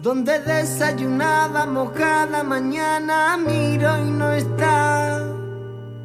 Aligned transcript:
Donde 0.00 0.38
desayunábamos 0.38 1.90
cada 1.92 2.42
mañana, 2.44 3.36
miro 3.36 3.98
y 3.98 4.10
no 4.10 4.32
está. 4.32 5.24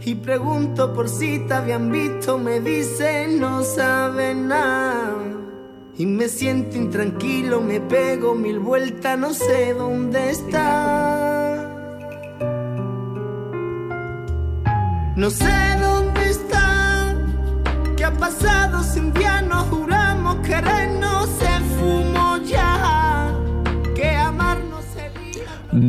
Y 0.06 0.16
pregunto 0.16 0.94
por 0.94 1.08
si 1.08 1.40
te 1.48 1.54
habían 1.54 1.92
visto, 1.92 2.38
me 2.38 2.60
dicen 2.60 3.40
no 3.40 3.64
saben 3.64 4.48
nada. 4.48 5.16
Y 5.96 6.06
me 6.08 6.28
siento 6.28 6.76
intranquilo, 6.76 7.62
me 7.62 7.80
pego 7.80 8.34
mil 8.34 8.60
vueltas, 8.60 9.18
no 9.18 9.34
sé 9.34 9.74
dónde 9.76 10.32
está. 10.32 11.70
No 15.16 15.30
sé 15.30 15.54
dónde 15.80 16.30
está, 16.30 17.16
qué 17.96 18.04
ha 18.04 18.12
pasado 18.12 18.82
sin 18.82 19.14
día 19.14 19.44
nos 19.44 19.68
juramos 19.68 20.38
querernos, 20.38 21.30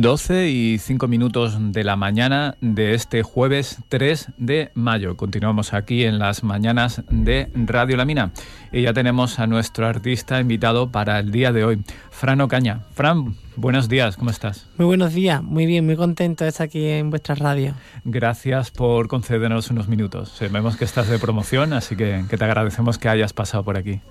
12 0.05 0.49
y 0.49 0.77
5 0.77 1.07
minutos 1.07 1.57
de 1.71 1.83
la 1.83 1.95
mañana 1.95 2.57
de 2.61 2.93
este 2.93 3.23
jueves 3.23 3.79
3 3.89 4.33
de 4.37 4.69
mayo. 4.75 5.17
Continuamos 5.17 5.73
aquí 5.73 6.03
en 6.03 6.19
las 6.19 6.43
mañanas 6.43 7.01
de 7.09 7.49
Radio 7.55 7.97
La 7.97 8.05
Mina. 8.05 8.29
Y 8.71 8.83
ya 8.83 8.93
tenemos 8.93 9.39
a 9.39 9.47
nuestro 9.47 9.87
artista 9.87 10.39
invitado 10.39 10.91
para 10.91 11.17
el 11.17 11.31
día 11.31 11.51
de 11.51 11.65
hoy, 11.65 11.81
Fran 12.11 12.39
Ocaña. 12.41 12.81
Fran, 12.93 13.33
buenos 13.55 13.89
días, 13.89 14.15
¿cómo 14.15 14.29
estás? 14.29 14.67
Muy 14.77 14.85
buenos 14.85 15.11
días, 15.11 15.41
muy 15.41 15.65
bien, 15.65 15.87
muy 15.87 15.95
contento 15.95 16.43
de 16.43 16.51
estar 16.51 16.65
aquí 16.65 16.85
en 16.85 17.09
vuestra 17.09 17.33
radio. 17.33 17.73
Gracias 18.03 18.69
por 18.69 19.07
concedernos 19.07 19.71
unos 19.71 19.87
minutos. 19.87 20.29
Sabemos 20.29 20.77
que 20.77 20.85
estás 20.85 21.09
de 21.09 21.17
promoción, 21.17 21.73
así 21.73 21.95
que, 21.95 22.25
que 22.29 22.37
te 22.37 22.45
agradecemos 22.45 22.99
que 22.99 23.09
hayas 23.09 23.33
pasado 23.33 23.63
por 23.63 23.75
aquí. 23.75 24.01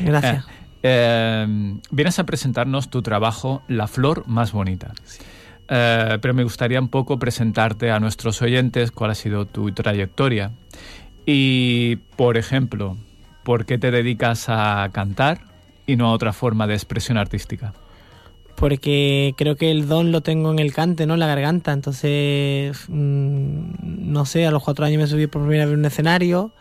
Gracias. 0.00 0.44
Eh, 0.44 0.59
eh, 0.82 1.46
vienes 1.90 2.18
a 2.18 2.24
presentarnos 2.24 2.90
tu 2.90 3.02
trabajo 3.02 3.62
La 3.68 3.86
Flor 3.86 4.24
Más 4.26 4.52
Bonita. 4.52 4.92
Eh, 5.68 6.18
pero 6.20 6.34
me 6.34 6.42
gustaría 6.42 6.80
un 6.80 6.88
poco 6.88 7.18
presentarte 7.18 7.90
a 7.90 8.00
nuestros 8.00 8.42
oyentes 8.42 8.90
cuál 8.90 9.12
ha 9.12 9.14
sido 9.14 9.46
tu 9.46 9.70
trayectoria. 9.72 10.50
Y, 11.26 11.96
por 12.16 12.36
ejemplo, 12.36 12.96
¿por 13.44 13.66
qué 13.66 13.78
te 13.78 13.90
dedicas 13.90 14.46
a 14.48 14.88
cantar 14.92 15.42
y 15.86 15.96
no 15.96 16.08
a 16.08 16.12
otra 16.12 16.32
forma 16.32 16.66
de 16.66 16.74
expresión 16.74 17.18
artística? 17.18 17.72
Porque 18.56 19.32
creo 19.36 19.56
que 19.56 19.70
el 19.70 19.86
don 19.86 20.12
lo 20.12 20.22
tengo 20.22 20.50
en 20.50 20.58
el 20.58 20.74
cante, 20.74 21.06
¿no? 21.06 21.14
En 21.14 21.20
la 21.20 21.26
garganta. 21.26 21.72
Entonces, 21.72 22.84
mmm, 22.88 23.70
no 23.80 24.24
sé, 24.26 24.46
a 24.46 24.50
los 24.50 24.62
cuatro 24.62 24.84
años 24.84 25.00
me 25.00 25.06
subí 25.06 25.28
por 25.28 25.42
primera 25.42 25.66
vez 25.66 25.74
a 25.74 25.78
un 25.78 25.84
escenario. 25.84 26.52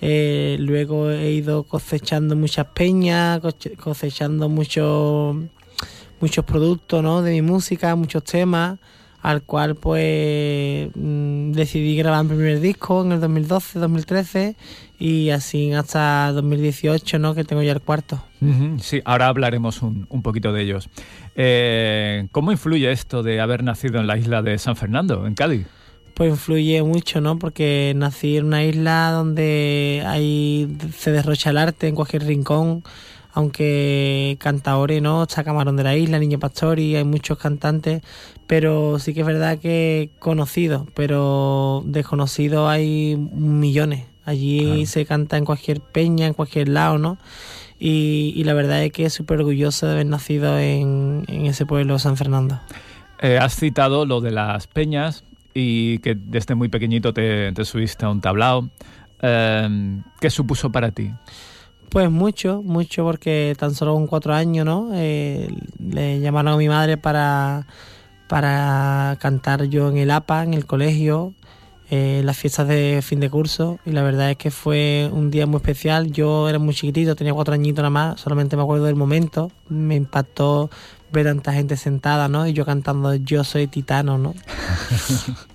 Eh, 0.00 0.56
luego 0.60 1.10
he 1.10 1.32
ido 1.32 1.64
cosechando 1.64 2.36
muchas 2.36 2.66
peñas, 2.66 3.40
cosechando 3.78 4.48
muchos 4.48 5.36
muchos 6.20 6.44
productos 6.44 7.02
¿no? 7.02 7.22
de 7.22 7.32
mi 7.32 7.42
música, 7.42 7.94
muchos 7.96 8.24
temas, 8.24 8.78
al 9.22 9.42
cual 9.42 9.74
pues 9.76 10.90
mmm, 10.94 11.52
decidí 11.52 11.96
grabar 11.96 12.24
mi 12.24 12.30
primer 12.30 12.60
disco 12.60 13.04
en 13.04 13.12
el 13.12 13.20
2012, 13.20 13.78
2013 13.78 14.56
y 14.98 15.30
así 15.30 15.72
hasta 15.72 16.32
2018, 16.32 17.18
¿no? 17.18 17.34
que 17.34 17.44
tengo 17.44 17.62
ya 17.62 17.72
el 17.72 17.80
cuarto. 17.80 18.22
Sí, 18.80 19.00
ahora 19.04 19.28
hablaremos 19.28 19.82
un, 19.82 20.06
un 20.10 20.22
poquito 20.22 20.52
de 20.52 20.62
ellos. 20.62 20.88
Eh, 21.34 22.28
¿Cómo 22.32 22.52
influye 22.52 22.90
esto 22.90 23.22
de 23.22 23.40
haber 23.40 23.62
nacido 23.62 24.00
en 24.00 24.06
la 24.06 24.16
isla 24.16 24.42
de 24.42 24.58
San 24.58 24.76
Fernando, 24.76 25.26
en 25.26 25.34
Cádiz? 25.34 25.66
Pues 26.18 26.30
influye 26.30 26.82
mucho, 26.82 27.20
¿no? 27.20 27.38
Porque 27.38 27.92
nací 27.94 28.38
en 28.38 28.46
una 28.46 28.64
isla 28.64 29.12
donde 29.12 30.02
hay 30.04 30.68
se 30.96 31.12
derrocha 31.12 31.50
el 31.50 31.58
arte 31.58 31.86
en 31.86 31.94
cualquier 31.94 32.24
rincón, 32.24 32.82
aunque 33.32 34.36
cantaores, 34.40 35.00
¿no? 35.00 35.22
Está 35.22 35.44
Camarón 35.44 35.76
de 35.76 35.84
la 35.84 35.96
Isla, 35.96 36.18
Niño 36.18 36.40
Pastori, 36.40 36.96
hay 36.96 37.04
muchos 37.04 37.38
cantantes, 37.38 38.02
pero 38.48 38.98
sí 38.98 39.14
que 39.14 39.20
es 39.20 39.26
verdad 39.28 39.60
que 39.60 40.10
conocidos, 40.18 40.88
pero 40.92 41.84
desconocidos 41.86 42.68
hay 42.68 43.16
millones. 43.16 44.06
Allí 44.24 44.64
claro. 44.64 44.86
se 44.86 45.06
canta 45.06 45.36
en 45.36 45.44
cualquier 45.44 45.80
peña, 45.80 46.26
en 46.26 46.34
cualquier 46.34 46.68
lado, 46.68 46.98
¿no? 46.98 47.16
Y, 47.78 48.32
y 48.34 48.42
la 48.42 48.54
verdad 48.54 48.82
es 48.82 48.90
que 48.90 49.04
es 49.04 49.12
súper 49.12 49.38
orgulloso 49.38 49.86
de 49.86 49.92
haber 49.92 50.06
nacido 50.06 50.58
en, 50.58 51.24
en 51.28 51.46
ese 51.46 51.64
pueblo 51.64 51.96
San 52.00 52.16
Fernando. 52.16 52.60
Eh, 53.20 53.38
has 53.38 53.56
citado 53.56 54.04
lo 54.04 54.20
de 54.20 54.30
las 54.30 54.66
peñas, 54.68 55.24
y 55.58 55.98
que 55.98 56.14
desde 56.14 56.54
muy 56.54 56.68
pequeñito 56.68 57.12
te, 57.12 57.52
te 57.52 57.64
subiste 57.64 58.04
a 58.06 58.10
un 58.10 58.20
tablao. 58.20 58.70
Eh, 59.20 60.00
¿Qué 60.20 60.30
supuso 60.30 60.70
para 60.70 60.92
ti? 60.92 61.12
Pues 61.90 62.10
mucho, 62.10 62.62
mucho, 62.62 63.02
porque 63.02 63.56
tan 63.58 63.74
solo 63.74 63.94
con 63.94 64.06
cuatro 64.06 64.34
años, 64.34 64.64
¿no? 64.64 64.90
Eh, 64.94 65.48
le 65.78 66.20
llamaron 66.20 66.52
a 66.52 66.56
mi 66.56 66.68
madre 66.68 66.96
para, 66.96 67.66
para 68.28 69.16
cantar 69.20 69.64
yo 69.64 69.88
en 69.88 69.96
el 69.96 70.10
APA, 70.10 70.44
en 70.44 70.54
el 70.54 70.66
colegio, 70.66 71.34
eh, 71.90 72.20
las 72.24 72.36
fiestas 72.36 72.68
de 72.68 73.00
fin 73.02 73.18
de 73.18 73.30
curso, 73.30 73.80
y 73.84 73.92
la 73.92 74.02
verdad 74.02 74.30
es 74.30 74.36
que 74.36 74.50
fue 74.50 75.10
un 75.12 75.30
día 75.30 75.46
muy 75.46 75.56
especial. 75.56 76.12
Yo 76.12 76.48
era 76.48 76.58
muy 76.58 76.74
chiquitito, 76.74 77.16
tenía 77.16 77.32
cuatro 77.32 77.54
añitos 77.54 77.82
nada 77.82 77.90
más, 77.90 78.20
solamente 78.20 78.54
me 78.56 78.62
acuerdo 78.62 78.84
del 78.84 78.96
momento, 78.96 79.50
me 79.68 79.96
impactó 79.96 80.70
ver 81.10 81.26
tanta 81.26 81.52
gente 81.54 81.76
sentada, 81.76 82.28
¿no? 82.28 82.46
Y 82.46 82.52
yo 82.52 82.66
cantando 82.66 83.14
Yo 83.14 83.44
soy 83.44 83.66
titano, 83.66 84.18
¿no? 84.18 84.34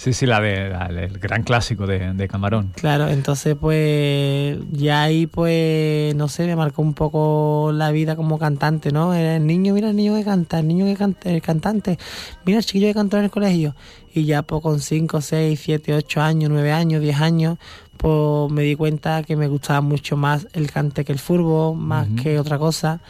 sí, 0.00 0.14
sí, 0.14 0.24
la 0.24 0.40
de 0.40 0.70
la, 0.70 0.86
el 0.86 1.18
gran 1.18 1.42
clásico 1.42 1.86
de, 1.86 2.14
de, 2.14 2.28
Camarón. 2.28 2.72
Claro, 2.74 3.08
entonces 3.08 3.54
pues 3.60 4.58
ya 4.72 5.02
ahí 5.02 5.26
pues, 5.26 6.14
no 6.14 6.28
sé, 6.28 6.46
me 6.46 6.56
marcó 6.56 6.80
un 6.80 6.94
poco 6.94 7.70
la 7.74 7.90
vida 7.90 8.16
como 8.16 8.38
cantante, 8.38 8.92
¿no? 8.92 9.12
Era 9.12 9.36
el 9.36 9.46
niño, 9.46 9.74
mira 9.74 9.90
el 9.90 9.96
niño 9.96 10.14
que 10.14 10.24
canta, 10.24 10.60
el 10.60 10.68
niño 10.68 10.86
que 10.86 10.96
canta, 10.96 11.28
el 11.28 11.42
cantante, 11.42 11.98
mira 12.46 12.60
el 12.60 12.64
chiquillo 12.64 12.88
que 12.88 12.94
cantó 12.94 13.18
en 13.18 13.24
el 13.24 13.30
colegio. 13.30 13.74
Y 14.12 14.24
ya 14.24 14.42
pues 14.42 14.62
con 14.62 14.80
5, 14.80 15.20
6, 15.20 15.60
7, 15.62 15.94
8 15.94 16.20
años, 16.20 16.50
9 16.50 16.72
años, 16.72 17.00
10 17.02 17.20
años, 17.20 17.58
pues 17.96 18.50
me 18.50 18.62
di 18.62 18.74
cuenta 18.74 19.22
que 19.22 19.36
me 19.36 19.46
gustaba 19.46 19.80
mucho 19.80 20.16
más 20.16 20.48
el 20.52 20.70
cante 20.70 21.04
que 21.04 21.12
el 21.12 21.18
furbo, 21.18 21.74
más 21.74 22.08
uh 22.08 22.10
-huh. 22.10 22.22
que 22.22 22.38
otra 22.38 22.58
cosa. 22.58 23.00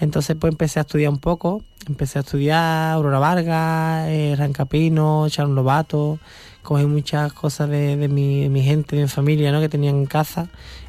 Entonces 0.00 0.36
pues 0.38 0.52
empecé 0.52 0.78
a 0.78 0.82
estudiar 0.82 1.10
un 1.10 1.18
poco, 1.18 1.62
empecé 1.86 2.18
a 2.18 2.22
estudiar 2.22 2.92
Aurora 2.92 3.18
Vargas, 3.18 4.08
eh, 4.08 4.34
Rancapino, 4.36 5.28
Sharon 5.28 5.54
Lobato, 5.54 6.18
cogí 6.62 6.86
muchas 6.86 7.32
cosas 7.32 7.68
de, 7.68 7.96
de, 7.96 8.08
mi, 8.08 8.42
de, 8.42 8.48
mi, 8.48 8.62
gente, 8.62 8.96
de 8.96 9.02
mi 9.02 9.08
familia, 9.08 9.50
¿no? 9.52 9.60
que 9.60 9.68
tenían 9.68 9.96
en 9.96 10.06
casa 10.06 10.48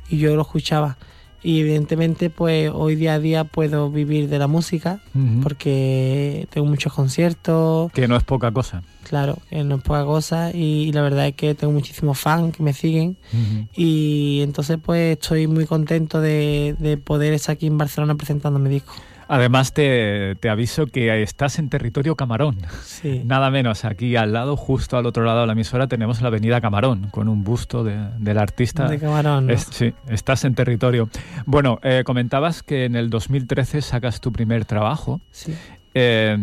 y 0.09 0.17
yo 0.17 0.35
lo 0.35 0.41
escuchaba. 0.43 0.97
Y 1.41 1.61
evidentemente 1.61 2.29
pues 2.29 2.69
hoy 2.73 2.95
día 2.95 3.13
a 3.13 3.19
día 3.19 3.43
puedo 3.45 3.89
vivir 3.89 4.27
de 4.29 4.39
la 4.39 4.47
música 4.47 4.99
uh 5.15 5.19
-huh. 5.19 5.43
porque 5.43 6.47
tengo 6.49 6.67
muchos 6.67 6.91
conciertos. 6.93 7.91
Que 7.93 8.07
no 8.07 8.15
es 8.17 8.23
poca 8.23 8.51
cosa. 8.51 8.83
Claro, 9.03 9.37
que 9.49 9.63
no 9.63 9.75
es 9.75 9.81
poca 9.81 10.03
cosa 10.05 10.51
y, 10.53 10.83
y 10.83 10.91
la 10.91 11.01
verdad 11.01 11.27
es 11.27 11.35
que 11.35 11.55
tengo 11.55 11.73
muchísimos 11.73 12.19
fans 12.19 12.55
que 12.55 12.61
me 12.63 12.73
siguen 12.73 13.17
uh 13.33 13.37
-huh. 13.37 13.67
y 13.75 14.41
entonces 14.43 14.77
pues 14.83 15.17
estoy 15.17 15.47
muy 15.47 15.65
contento 15.65 16.19
de, 16.21 16.75
de 16.79 16.97
poder 16.97 17.33
estar 17.33 17.53
aquí 17.53 17.67
en 17.67 17.77
Barcelona 17.77 18.15
presentando 18.15 18.59
mi 18.59 18.69
disco. 18.69 18.93
Además, 19.29 19.73
te, 19.73 20.35
te, 20.39 20.49
aviso 20.49 20.87
que 20.87 21.21
estás 21.21 21.59
en 21.59 21.69
territorio 21.69 22.15
Camarón. 22.15 22.57
Sí. 22.83 23.21
Nada 23.23 23.51
menos, 23.51 23.85
aquí 23.85 24.15
al 24.15 24.33
lado, 24.33 24.57
justo 24.57 24.97
al 24.97 25.05
otro 25.05 25.23
lado 25.23 25.41
de 25.41 25.47
la 25.47 25.53
emisora, 25.53 25.87
tenemos 25.87 26.19
la 26.21 26.29
avenida 26.29 26.59
Camarón, 26.61 27.09
con 27.11 27.29
un 27.29 27.43
busto 27.43 27.83
de, 27.83 27.95
del 28.17 28.39
artista. 28.39 28.87
De 28.87 28.97
Camarón. 28.97 29.45
¿no? 29.45 29.53
Es, 29.53 29.67
sí, 29.69 29.93
estás 30.07 30.45
en 30.45 30.55
territorio. 30.55 31.09
Bueno, 31.45 31.79
eh, 31.83 32.01
comentabas 32.03 32.63
que 32.63 32.85
en 32.85 32.95
el 32.95 33.11
2013 33.11 33.83
sacas 33.83 34.19
tu 34.19 34.31
primer 34.31 34.65
trabajo. 34.65 35.21
Sí. 35.29 35.53
Eh, 35.93 36.35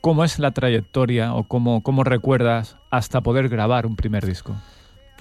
¿Cómo 0.00 0.24
es 0.24 0.38
la 0.38 0.52
trayectoria 0.52 1.34
o 1.34 1.42
cómo, 1.44 1.82
cómo 1.82 2.04
recuerdas 2.04 2.76
hasta 2.90 3.20
poder 3.20 3.48
grabar 3.48 3.84
un 3.84 3.96
primer 3.96 4.24
disco? 4.24 4.54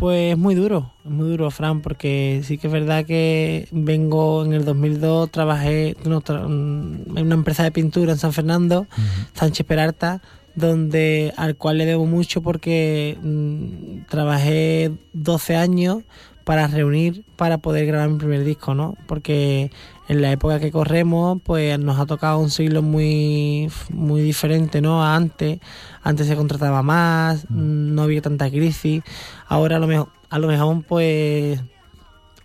Pues 0.01 0.31
es 0.31 0.38
muy 0.39 0.56
duro, 0.56 0.92
es 1.06 1.12
muy 1.12 1.30
duro, 1.30 1.51
Fran, 1.51 1.81
porque 1.81 2.42
sí 2.44 2.57
que 2.57 2.65
es 2.65 2.74
verdad 2.74 3.06
que 3.06 3.68
vengo 3.69 4.44
en 4.44 4.53
el 4.53 4.65
2002, 4.65 5.30
trabajé 5.30 5.95
en 6.03 6.12
una 6.12 7.36
empresa 7.36 7.62
de 7.62 7.71
pintura 7.71 8.13
en 8.13 8.18
San 8.18 8.33
Fernando, 8.33 8.88
Sánchez 9.36 9.63
Peralta, 9.63 10.19
donde 10.56 11.36
al 11.38 11.56
cual 11.56 11.77
le 11.77 11.86
debo 11.86 12.07
mucho 12.07 12.42
porque 12.42 13.15
mm, 13.21 14.07
trabajé 14.09 14.92
12 15.13 15.56
años 15.56 16.00
para 16.45 16.65
reunir 16.65 17.24
para 17.36 17.59
poder 17.59 17.86
grabar 17.86 18.09
mi 18.09 18.18
primer 18.18 18.44
disco, 18.44 18.74
¿no? 18.74 18.95
Porque 19.06 19.69
en 20.12 20.22
la 20.22 20.30
época 20.30 20.60
que 20.60 20.74
corremos, 20.74 21.42
pues 21.42 21.80
nos 21.80 21.98
ha 21.98 22.06
tocado 22.06 22.38
un 22.38 22.50
siglo 22.50 22.81
muy, 22.81 23.72
muy 23.92 24.22
diferente, 24.22 24.81
¿no? 24.81 25.02
A 25.02 25.16
antes, 25.16 25.62
antes 26.04 26.28
se 26.28 26.36
contrataba 26.36 26.84
más, 26.84 27.46
mm. 27.50 27.96
no 27.96 28.02
había 28.02 28.22
tanta 28.22 28.50
crisis. 28.50 29.04
Ahora 29.48 29.78
a 29.78 29.80
lo 29.80 29.88
mejor, 29.88 30.10
a 30.30 30.38
lo 30.38 30.48
mejor 30.48 30.84
pues 30.84 31.62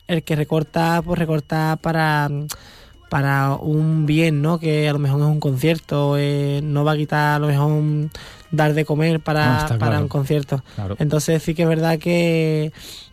el 0.07 0.23
que 0.23 0.37
recorta, 0.37 1.03
pues 1.05 1.19
recorta 1.19 1.77
para 1.83 2.31
para 3.17 3.55
un 3.55 4.05
bien, 4.05 4.43
¿no? 4.43 4.59
Que 4.59 4.91
a 4.91 4.93
lo 4.93 4.99
mejor 4.99 5.23
es 5.23 5.27
un 5.27 5.41
concierto, 5.41 6.17
eh, 6.19 6.61
no 6.63 6.85
va 6.85 6.93
a 6.93 6.97
quitar 6.99 7.37
a 7.37 7.39
lo 7.39 7.47
mejor 7.47 8.11
dar 8.51 8.75
de 8.75 8.85
comer 8.85 9.21
para, 9.21 9.75
para 9.79 10.03
un 10.03 10.09
concierto. 10.09 10.63
Entonces 10.99 11.43
sí 11.43 11.55
que 11.55 11.63
es 11.63 11.69
verdad 11.69 11.99
que 11.99 12.73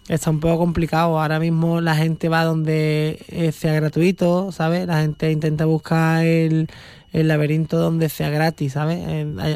está 0.09 0.29
un 0.29 0.41
poco 0.41 0.57
complicado. 0.57 1.21
Ahora 1.21 1.39
mismo 1.39 1.79
la 1.79 1.95
gente 1.95 2.27
va 2.27 2.43
donde 2.43 3.23
eh, 3.29 3.53
sea 3.53 3.75
gratuito, 3.75 4.51
¿sabes? 4.51 4.87
La 4.87 4.99
gente 4.99 5.31
intenta 5.31 5.63
buscar 5.63 6.25
el, 6.25 6.67
el 7.13 7.29
laberinto 7.29 7.77
donde 7.77 8.09
sea 8.09 8.29
gratis, 8.29 8.73
¿sabes? 8.73 8.99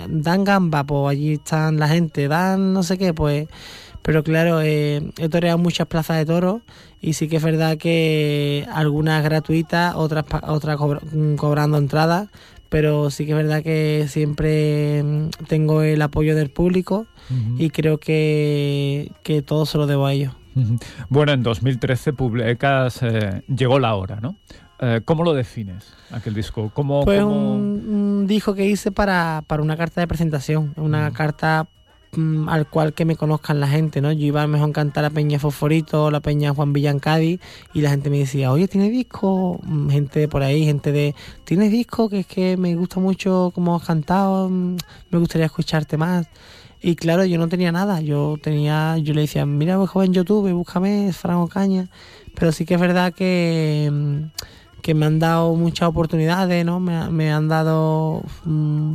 Dan 0.07 0.45
gamba, 0.45 0.85
pues 0.85 1.11
allí 1.11 1.33
están 1.33 1.75
la 1.75 1.89
gente, 1.89 2.29
dan 2.29 2.71
no 2.71 2.83
sé 2.83 2.97
qué, 2.97 3.13
pues... 3.13 3.49
Pero 4.01 4.23
claro, 4.23 4.61
eh, 4.61 5.11
he 5.17 5.29
toreado 5.29 5.57
muchas 5.57 5.87
plazas 5.87 6.17
de 6.17 6.25
toros 6.25 6.61
y 7.01 7.13
sí 7.13 7.27
que 7.27 7.37
es 7.37 7.43
verdad 7.43 7.77
que 7.77 8.65
algunas 8.71 9.23
gratuitas, 9.23 9.95
otras, 9.95 10.25
otras 10.43 10.77
cobrando 11.37 11.77
entradas, 11.77 12.29
pero 12.69 13.09
sí 13.09 13.25
que 13.25 13.31
es 13.31 13.37
verdad 13.37 13.63
que 13.63 14.05
siempre 14.07 15.03
mm, 15.03 15.29
tengo 15.47 15.81
el 15.81 16.01
apoyo 16.01 16.35
del 16.35 16.49
público 16.49 17.07
y 17.57 17.71
creo 17.71 17.97
que, 17.97 19.11
que 19.21 19.41
todo 19.41 19.65
se 19.65 19.77
lo 19.77 19.85
debo 19.85 20.05
a 20.05 20.13
ellos. 20.13 20.33
Bueno, 21.09 21.33
en 21.33 21.43
2013 21.43 22.13
publicas 22.13 23.03
eh, 23.03 23.43
Llegó 23.53 23.79
la 23.79 23.95
hora, 23.95 24.19
¿no? 24.21 24.37
Eh, 24.79 25.01
¿Cómo 25.03 25.23
lo 25.23 25.33
defines, 25.33 25.93
aquel 26.11 26.33
disco? 26.33 26.71
¿Cómo, 26.73 27.03
Fue 27.03 27.23
Un, 27.23 28.25
disco 28.27 28.53
que 28.53 28.65
hice 28.65 28.91
para, 28.91 29.43
para 29.47 29.63
una 29.63 29.77
carta 29.77 30.01
de 30.01 30.07
presentación, 30.07 30.73
una 30.75 31.11
carta 31.11 31.67
mm, 32.15 32.49
al 32.49 32.67
cual 32.69 32.93
que 32.93 33.05
me 33.05 33.15
conozcan 33.15 33.59
la 33.59 33.67
gente, 33.67 34.01
¿no? 34.01 34.11
Yo 34.11 34.25
iba 34.25 34.43
a 34.43 34.47
mejor 34.47 34.71
cantar 34.71 35.05
a 35.05 35.09
Peña 35.09 35.39
Fosforito, 35.39 36.11
la 36.11 36.19
Peña 36.19 36.53
Juan 36.53 36.73
Villan 36.73 36.99
Cádiz, 36.99 37.39
y 37.73 37.81
la 37.81 37.89
gente 37.89 38.09
me 38.09 38.19
decía, 38.19 38.51
oye, 38.51 38.67
¿tienes 38.67 38.91
disco? 38.91 39.59
Mm, 39.63 39.89
gente 39.89 40.19
de 40.21 40.27
por 40.27 40.43
ahí, 40.43 40.65
gente 40.65 40.91
de, 40.91 41.15
¿tienes 41.43 41.71
disco? 41.71 42.09
Que 42.09 42.19
es 42.19 42.27
que 42.27 42.57
me 42.57 42.75
gusta 42.75 42.99
mucho 42.99 43.51
cómo 43.53 43.75
has 43.75 43.83
cantado, 43.83 44.49
me 44.49 45.19
gustaría 45.19 45.45
escucharte 45.45 45.97
más. 45.97 46.27
Y 46.81 46.95
claro, 46.95 47.25
yo 47.25 47.39
no 47.39 47.49
tenía 47.49 47.71
nada, 47.71 48.01
yo 48.01 48.37
tenía, 48.41 48.97
yo 48.99 49.13
le 49.13 49.21
decía, 49.21 49.45
mira, 49.45 49.77
voy 49.77 50.05
en 50.05 50.13
YouTube, 50.13 50.51
búscame 50.51 51.11
Franco 51.11 51.47
Caña, 51.47 51.89
pero 52.35 52.51
sí 52.51 52.65
que 52.65 52.75
es 52.75 52.79
verdad 52.79 53.13
que, 53.13 53.89
mm, 53.91 54.81
que 54.81 54.93
me 54.93 55.07
han 55.07 55.19
dado 55.19 55.55
muchas 55.55 55.89
oportunidades, 55.89 56.63
¿no? 56.65 56.79
Me, 56.79 57.31
han 57.31 57.47
dado, 57.47 58.21
mm, 58.45 58.93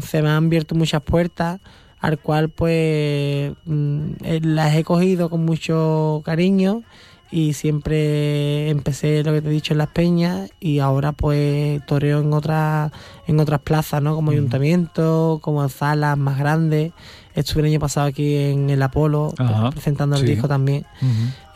se 0.00 0.22
me 0.22 0.28
han 0.30 0.44
abierto 0.46 0.74
muchas 0.76 1.02
puertas, 1.02 1.60
al 2.00 2.18
cual 2.18 2.48
pues 2.48 3.52
mm, 3.64 4.10
eh, 4.22 4.40
las 4.42 4.74
he 4.74 4.84
cogido 4.84 5.30
con 5.30 5.44
mucho 5.44 6.22
cariño 6.24 6.82
y 7.30 7.52
siempre 7.52 8.70
empecé 8.70 9.22
lo 9.22 9.32
que 9.32 9.42
te 9.42 9.48
he 9.48 9.52
dicho 9.52 9.74
en 9.74 9.78
las 9.78 9.88
peñas 9.88 10.50
y 10.60 10.78
ahora 10.78 11.12
pues 11.12 11.84
toreo 11.86 12.20
en 12.20 12.32
otras 12.32 12.90
en 13.26 13.38
otras 13.38 13.60
plazas 13.60 14.02
no 14.02 14.14
como 14.14 14.30
ayuntamiento 14.30 15.38
como 15.42 15.68
salas 15.68 16.16
más 16.16 16.38
grandes. 16.38 16.92
Estuve 17.34 17.60
el 17.60 17.66
año 17.68 17.80
pasado 17.80 18.06
aquí 18.06 18.34
en 18.34 18.70
el 18.70 18.82
Apolo 18.82 19.32
presentando 19.70 20.16
el 20.16 20.24
disco 20.24 20.48
también. 20.48 20.86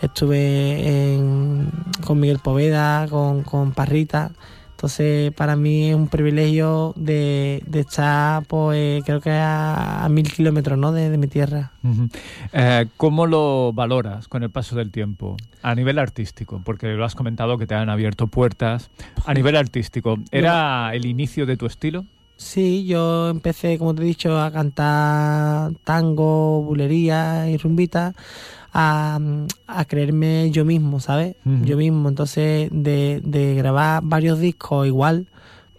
Estuve 0.00 1.18
con 2.04 2.20
Miguel 2.20 2.38
Poveda 2.38 3.08
con, 3.08 3.42
con 3.42 3.72
Parrita 3.72 4.30
entonces, 4.82 5.32
para 5.34 5.54
mí 5.54 5.90
es 5.90 5.94
un 5.94 6.08
privilegio 6.08 6.92
de, 6.96 7.62
estar, 7.72 8.44
pues, 8.46 9.04
creo 9.04 9.20
que 9.20 9.30
a, 9.30 10.08
mil 10.10 10.28
kilómetros 10.28 10.76
¿no? 10.76 10.90
de, 10.90 11.16
mi 11.18 11.28
tierra. 11.28 11.70
Eh, 12.52 12.86
¿Cómo 12.96 13.28
lo 13.28 13.72
valoras 13.72 14.26
con 14.26 14.42
el 14.42 14.50
paso 14.50 14.74
del 14.74 14.90
tiempo? 14.90 15.36
A 15.62 15.76
nivel 15.76 16.00
artístico, 16.00 16.60
porque 16.64 16.88
lo 16.94 17.04
has 17.04 17.14
comentado 17.14 17.58
que 17.58 17.68
te 17.68 17.76
han 17.76 17.90
abierto 17.90 18.26
puertas. 18.26 18.90
A 19.24 19.32
nivel 19.34 19.54
artístico, 19.54 20.18
¿era 20.32 20.92
el 20.92 21.06
inicio 21.06 21.46
de 21.46 21.56
tu 21.56 21.66
estilo? 21.66 22.04
Sí, 22.36 22.84
yo 22.84 23.28
empecé, 23.28 23.78
como 23.78 23.94
te 23.94 24.02
he 24.02 24.06
dicho, 24.06 24.40
a 24.40 24.50
cantar 24.50 25.74
tango, 25.84 26.60
bulería 26.60 27.48
y 27.48 27.56
rumbita 27.56 28.14
a, 28.72 29.18
a 29.66 29.84
creerme 29.84 30.50
yo 30.50 30.64
mismo, 30.64 31.00
¿sabes? 31.00 31.36
Yo 31.44 31.76
mismo. 31.76 32.08
Entonces, 32.08 32.68
de, 32.72 33.20
de 33.24 33.54
grabar 33.54 34.02
varios 34.04 34.38
discos 34.38 34.86
igual, 34.86 35.26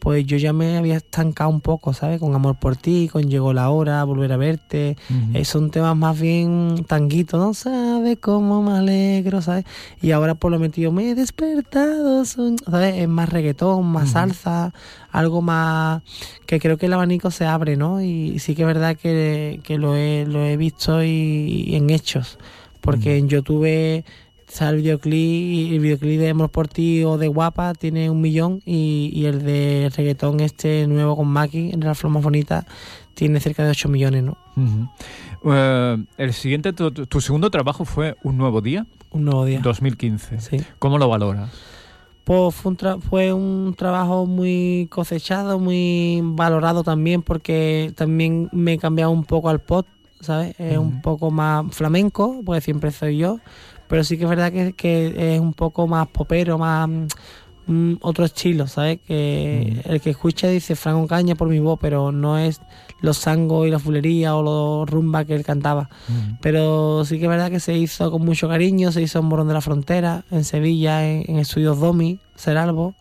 pues 0.03 0.25
yo 0.25 0.35
ya 0.35 0.51
me 0.51 0.77
había 0.77 0.97
estancado 0.97 1.49
un 1.49 1.61
poco, 1.61 1.93
¿sabes? 1.93 2.19
Con 2.19 2.35
Amor 2.35 2.55
por 2.55 2.75
ti, 2.75 3.07
con 3.09 3.29
Llegó 3.29 3.53
la 3.53 3.69
hora, 3.69 4.03
Volver 4.03 4.33
a 4.33 4.37
verte. 4.37 4.97
Eh, 5.33 5.45
son 5.45 5.71
temas 5.71 5.95
más 5.95 6.19
bien 6.19 6.83
tanguitos, 6.85 7.39
¿no? 7.39 7.53
¿Sabes 7.53 8.17
cómo 8.19 8.61
me 8.61 8.73
alegro, 8.73 9.41
¿sabes? 9.41 9.63
Y 10.01 10.11
ahora 10.11 10.35
por 10.35 10.51
lo 10.51 10.59
metido 10.59 10.91
me 10.91 11.09
he 11.09 11.15
despertado, 11.15 12.25
¿sabes? 12.25 12.95
Es 12.97 13.07
más 13.07 13.29
reggaetón, 13.29 13.87
más 13.87 14.09
salsa, 14.09 14.73
algo 15.09 15.41
más... 15.41 16.01
que 16.45 16.59
creo 16.59 16.77
que 16.77 16.87
el 16.87 16.93
abanico 16.93 17.31
se 17.31 17.45
abre, 17.45 17.77
¿no? 17.77 18.01
Y 18.01 18.39
sí 18.39 18.55
que 18.55 18.63
es 18.63 18.67
verdad 18.67 18.97
que, 18.97 19.61
que 19.63 19.77
lo, 19.77 19.95
he, 19.95 20.25
lo 20.27 20.43
he 20.43 20.57
visto 20.57 21.01
y 21.01 21.75
en 21.75 21.89
hechos 21.89 22.37
porque 22.83 23.17
en 23.17 23.29
YouTube 23.29 24.03
sale 24.45 24.77
el 24.77 24.83
videoclip, 24.83 25.71
el 25.71 25.79
videoclip 25.79 26.19
de 26.19 26.29
Amor 26.29 26.49
por 26.51 26.67
ti 26.67 27.03
o 27.03 27.17
de 27.17 27.29
Guapa 27.29 27.73
tiene 27.73 28.09
un 28.09 28.21
millón 28.21 28.61
y, 28.65 29.23
el 29.25 29.43
de 29.43 29.89
reggaetón 29.95 30.41
este 30.41 30.85
nuevo 30.87 31.15
con 31.15 31.27
Maki, 31.27 31.71
en 31.71 31.79
la 31.79 31.95
forma 31.95 32.19
bonita, 32.19 32.65
tiene 33.13 33.39
cerca 33.39 33.63
de 33.63 33.71
8 33.71 33.89
millones, 33.89 34.23
¿no? 34.23 34.37
Eh, 35.45 36.03
el 36.17 36.33
siguiente, 36.33 36.73
tu, 36.73 37.21
segundo 37.21 37.49
trabajo 37.49 37.85
fue 37.85 38.15
Un 38.21 38.37
Nuevo 38.37 38.61
Día. 38.61 38.85
Un 39.11 39.25
Nuevo 39.25 39.45
Día. 39.45 39.59
2015. 39.61 40.41
Sí. 40.41 40.57
¿Cómo 40.77 40.97
lo 40.97 41.07
valoras? 41.07 41.49
Pues 42.25 42.55
fue 42.55 42.71
un, 42.71 43.01
fue 43.01 43.33
un 43.33 43.75
trabajo 43.77 44.25
muy 44.25 44.87
cosechado, 44.89 45.57
muy 45.59 46.21
valorado 46.23 46.83
también 46.83 47.21
porque 47.21 47.93
también 47.95 48.49
me 48.51 48.73
he 48.73 48.77
cambiado 48.77 49.11
un 49.11 49.23
poco 49.23 49.49
al 49.49 49.59
pop 49.59 49.85
¿sabes? 50.23 50.55
Es 50.59 50.77
un 50.77 51.01
poco 51.01 51.31
más 51.31 51.73
flamenco, 51.75 52.41
porque 52.45 52.61
siempre 52.61 52.91
soy 52.91 53.17
yo, 53.17 53.39
pero 53.87 54.03
sí 54.03 54.17
que 54.17 54.23
es 54.23 54.29
verdad 54.29 54.51
que, 54.51 55.35
es 55.35 55.39
un 55.39 55.53
poco 55.53 55.87
más 55.87 56.07
popero, 56.07 56.57
más 56.57 56.89
mm, 57.67 57.93
otro 58.01 58.25
estilo, 58.25 58.67
¿sabes? 58.67 58.99
Que 59.05 59.81
el 59.85 60.01
que 60.01 60.11
escucha 60.11 60.47
dice 60.47 60.75
Franco 60.75 61.07
Caña 61.07 61.35
por 61.35 61.47
mi 61.49 61.59
voz, 61.59 61.77
pero 61.79 62.11
no 62.11 62.37
es 62.37 62.61
los 63.01 63.17
sangos 63.17 63.67
y 63.67 63.69
la 63.69 63.79
fulería 63.79 64.35
o 64.35 64.41
los 64.41 64.89
rumba 64.89 65.25
que 65.25 65.35
él 65.35 65.43
cantaba. 65.43 65.89
Pero 66.41 67.03
sí 67.05 67.19
que 67.19 67.25
es 67.25 67.29
verdad 67.29 67.51
que 67.51 67.59
se 67.59 67.77
hizo 67.77 68.09
con 68.09 68.23
mucho 68.23 68.47
cariño, 68.47 68.91
se 68.93 69.01
hizo 69.01 69.19
en 69.19 69.25
Morón 69.25 69.49
de 69.49 69.53
la 69.53 69.61
Frontera, 69.61 70.23
en 70.31 70.45
Sevilla, 70.45 71.05
en, 71.05 71.37
estudios 71.37 71.79
Domi, 71.79 72.17
Seralbo 72.35 72.95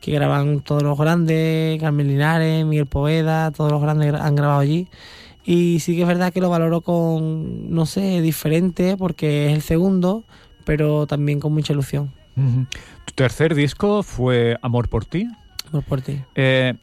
que 0.00 0.12
graban 0.12 0.60
todos 0.60 0.82
los 0.82 0.96
grandes, 0.98 1.80
Carmen 1.80 2.06
Linares, 2.08 2.64
Miguel 2.64 2.86
Poveda, 2.86 3.50
todos 3.50 3.70
los 3.72 3.80
grandes 3.80 4.14
han 4.14 4.34
grabado 4.34 4.60
allí. 4.60 4.88
Y 5.50 5.80
sí 5.80 5.96
que 5.96 6.02
es 6.02 6.06
verdad 6.06 6.30
que 6.30 6.42
lo 6.42 6.50
valoro 6.50 6.82
con, 6.82 7.74
no 7.74 7.86
sé, 7.86 8.20
diferente 8.20 8.98
porque 8.98 9.46
es 9.46 9.54
el 9.54 9.62
segundo, 9.62 10.24
pero 10.64 11.06
también 11.06 11.40
con 11.40 11.54
mucha 11.54 11.72
ilusión. 11.72 12.12
Tu 12.34 13.14
tercer 13.14 13.54
disco 13.54 14.02
fue 14.02 14.58
Amor 14.60 14.90
por 14.90 15.06
ti. 15.06 15.26
Amor 15.70 15.84
por 15.84 16.02
ti. 16.02 16.20
Eh, 16.34 16.74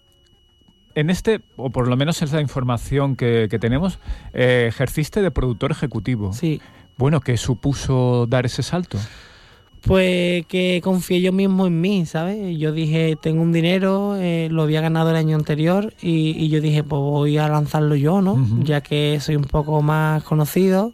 en 0.95 1.11
este, 1.11 1.41
o 1.57 1.69
por 1.69 1.87
lo 1.87 1.95
menos 1.95 2.23
esa 2.23 2.41
información 2.41 3.15
que, 3.15 3.55
tenemos, 3.61 3.99
eh, 4.33 4.65
ejerciste 4.67 5.21
de 5.21 5.29
productor 5.29 5.69
ejecutivo. 5.69 6.33
Sí. 6.33 6.59
Bueno, 6.97 7.21
¿qué 7.21 7.37
supuso 7.37 8.25
dar 8.25 8.47
ese 8.47 8.63
salto? 8.63 8.97
Pues 9.85 10.47
que 10.47 10.81
confié 10.83 11.21
yo 11.21 11.31
mismo 11.31 11.67
en 11.67 11.79
mí, 11.79 12.07
¿sabes? 12.07 12.57
Yo 12.57 12.71
dije, 12.71 13.15
tengo 13.21 13.43
un 13.43 13.51
dinero, 13.51 14.15
eh, 14.15 14.47
lo 14.49 14.63
había 14.63 14.81
ganado 14.81 15.11
el 15.11 15.15
año 15.15 15.35
anterior 15.35 15.93
y, 16.01 16.49
yo 16.49 16.59
dije, 16.59 16.83
pues 16.83 16.99
voy 16.99 17.37
a 17.37 17.47
lanzarlo 17.47 17.95
yo, 17.95 18.19
¿no? 18.21 18.35
Ya 18.63 18.81
que 18.81 19.19
soy 19.21 19.35
un 19.35 19.43
poco 19.43 19.83
más 19.83 20.23
conocido 20.23 20.93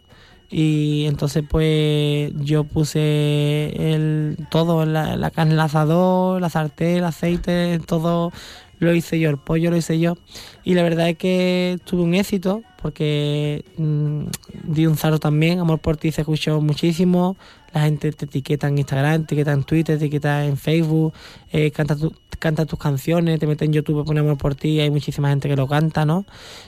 y 0.50 1.06
entonces 1.06 1.42
pues 1.48 2.30
yo 2.36 2.64
puse 2.64 3.94
el 3.94 4.36
todo, 4.50 4.84
la, 4.84 5.16
la 5.16 5.30
carne, 5.30 5.54
el 5.54 5.60
asador, 5.60 6.42
la 6.42 6.50
sartén, 6.50 6.98
el 6.98 7.04
aceite, 7.04 7.80
todo 7.86 8.30
lo 8.78 8.94
hice 8.94 9.18
yo, 9.18 9.30
el 9.30 9.38
pollo 9.38 9.70
lo 9.70 9.78
hice 9.78 9.98
yo 9.98 10.18
y 10.64 10.74
la 10.74 10.82
verdad 10.82 11.08
es 11.08 11.16
que 11.16 11.78
tuve 11.84 12.02
un 12.02 12.14
éxito 12.14 12.62
porque 12.82 13.64
mm, 13.78 14.24
di 14.64 14.86
un 14.86 14.96
zaro 14.96 15.18
también, 15.18 15.60
Amor 15.60 15.78
por 15.78 15.96
ti 15.96 16.10
se 16.10 16.22
escuchó 16.22 16.60
muchísimo, 16.60 17.36
la 17.72 17.82
gente 17.82 18.10
te 18.12 18.24
etiqueta 18.24 18.68
en 18.68 18.78
Instagram, 18.78 19.24
te 19.24 19.34
etiqueta 19.34 19.52
en 19.52 19.62
Twitter, 19.62 19.98
te 19.98 20.04
etiqueta 20.06 20.44
en 20.44 20.56
Facebook, 20.56 21.14
eh, 21.52 21.70
canta, 21.70 21.96
canta 22.40 22.66
tus 22.66 22.78
canciones, 22.78 23.38
te 23.38 23.46
mete 23.46 23.64
en 23.64 23.72
YouTube, 23.72 24.04
pone 24.04 24.20
Amor 24.20 24.36
por 24.36 24.56
ti, 24.56 24.80
hay 24.80 24.90
muchísima 24.90 25.28
gente 25.30 25.48
que 25.48 25.54
lo 25.54 25.68
canta, 25.68 26.04
¿no? 26.04 26.26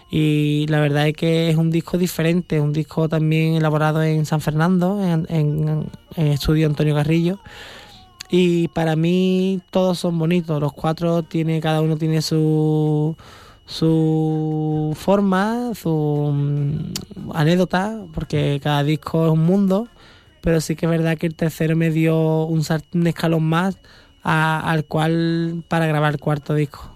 Y 0.09 0.66
la 0.68 0.80
verdad 0.80 1.09
es 1.09 1.14
que 1.14 1.50
es 1.50 1.56
un 1.56 1.71
disco 1.71 1.99
diferente, 1.99 2.61
un 2.61 2.73
disco 2.73 3.09
también 3.09 3.56
elaborado 3.56 4.02
en 4.02 4.25
San 4.25 4.40
Fernando, 4.40 5.02
en, 5.02 5.26
en, 5.28 5.87
en 6.16 6.26
estudio 6.28 6.68
Antonio 6.68 6.94
Carrillo. 6.94 7.40
Y 8.30 8.68
para 8.68 8.97
mí 8.97 9.61
todos 9.71 9.99
son 9.99 10.18
bonitos, 10.18 10.61
los 10.61 10.73
cuatro 10.73 11.23
tiene, 11.25 11.61
cada 11.61 11.80
uno 11.80 11.97
tiene 11.97 12.23
su 12.23 13.16
su 13.66 14.94
forma, 14.97 15.73
su 15.75 16.30
mm, 16.33 17.30
anécdota, 17.33 18.04
porque 18.12 18.61
cada 18.62 18.83
disco 18.85 19.26
es 19.26 19.33
un 19.33 19.44
mundo, 19.44 19.88
pero 20.40 20.61
sí 20.61 20.76
que 20.76 20.87
es 20.87 20.90
verdad 20.90 21.16
que 21.16 21.26
el 21.26 21.35
tercero 21.35 21.76
me 21.76 21.90
dio 21.90 22.44
un, 22.44 22.62
escalón 23.06 23.44
más 23.44 23.78
al 24.23 24.85
cual 24.85 25.64
para 25.68 25.87
grabar 25.87 26.14
el 26.14 26.21
cuarto 26.21 26.54
disco. 26.54 26.94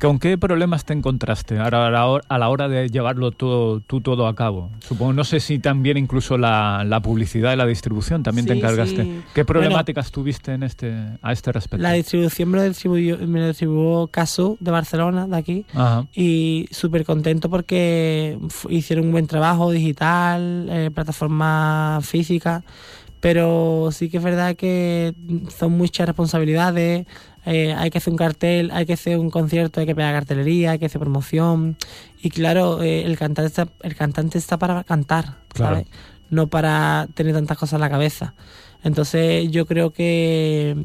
¿Con 0.00 0.18
qué 0.18 0.38
problemas 0.38 0.84
te 0.84 0.94
encontraste 0.94 1.58
a 1.58 1.70
la 1.70 2.48
hora 2.48 2.68
de 2.68 2.88
llevarlo 2.88 3.30
todo, 3.30 3.80
tú 3.80 4.00
todo 4.00 4.26
a 4.26 4.34
cabo? 4.34 4.70
Supongo, 4.80 5.12
no 5.12 5.24
sé 5.24 5.40
si 5.40 5.58
también 5.58 5.96
incluso 5.96 6.38
la, 6.38 7.00
publicidad 7.02 7.52
y 7.52 7.56
la 7.56 7.66
distribución 7.66 8.22
también 8.22 8.46
te 8.46 8.54
encargaste. 8.54 9.22
¿Qué 9.34 9.44
problemáticas 9.44 10.10
tuviste 10.10 10.52
en 10.52 10.62
este, 10.62 10.94
a 11.20 11.32
este 11.32 11.52
respecto? 11.52 11.82
La 11.82 11.92
distribución 11.92 12.50
me 12.50 12.58
lo 12.58 12.64
distribuyó, 12.64 13.18
me 13.18 13.40
lo 13.40 13.48
distribuyó 13.48 14.06
Casu 14.08 14.56
de 14.60 14.70
Barcelona, 14.70 15.26
de 15.26 15.36
aquí, 15.36 15.66
y 16.14 16.68
súper 16.70 17.04
contento 17.04 17.50
porque 17.50 18.38
hicieron 18.68 19.06
un 19.06 19.12
buen 19.12 19.26
trabajo 19.26 19.70
digital, 19.70 20.68
eh, 20.70 20.90
plataforma 20.92 22.00
física 22.02 22.62
pero 23.20 23.90
sí 23.92 24.08
que 24.08 24.18
es 24.18 24.22
verdad 24.22 24.56
que 24.56 25.14
son 25.56 25.72
muchas 25.72 26.06
responsabilidades, 26.06 27.06
eh, 27.44 27.74
hay 27.74 27.90
que 27.90 27.98
hacer 27.98 28.12
un 28.12 28.16
cartel, 28.16 28.70
hay 28.72 28.86
que 28.86 28.94
hacer 28.94 29.18
un 29.18 29.30
concierto, 29.30 29.80
hay 29.80 29.86
que 29.86 29.94
pegar 29.94 30.14
cartelería, 30.14 30.72
hay 30.72 30.78
que 30.78 30.86
hacer 30.86 31.00
promoción. 31.00 31.76
Y 32.20 32.30
claro, 32.30 32.82
eh, 32.82 33.04
el, 33.04 33.16
cantante 33.16 33.48
está, 33.48 33.68
el 33.82 33.94
cantante 33.94 34.38
está 34.38 34.58
para 34.58 34.84
cantar, 34.84 35.36
¿sabes? 35.54 35.86
No 36.30 36.48
para 36.48 37.08
tener 37.14 37.34
tantas 37.34 37.56
cosas 37.56 37.74
en 37.74 37.80
la 37.80 37.90
cabeza. 37.90 38.34
Entonces 38.84 39.50
yo 39.50 39.66
creo 39.66 39.92
que, 39.92 40.76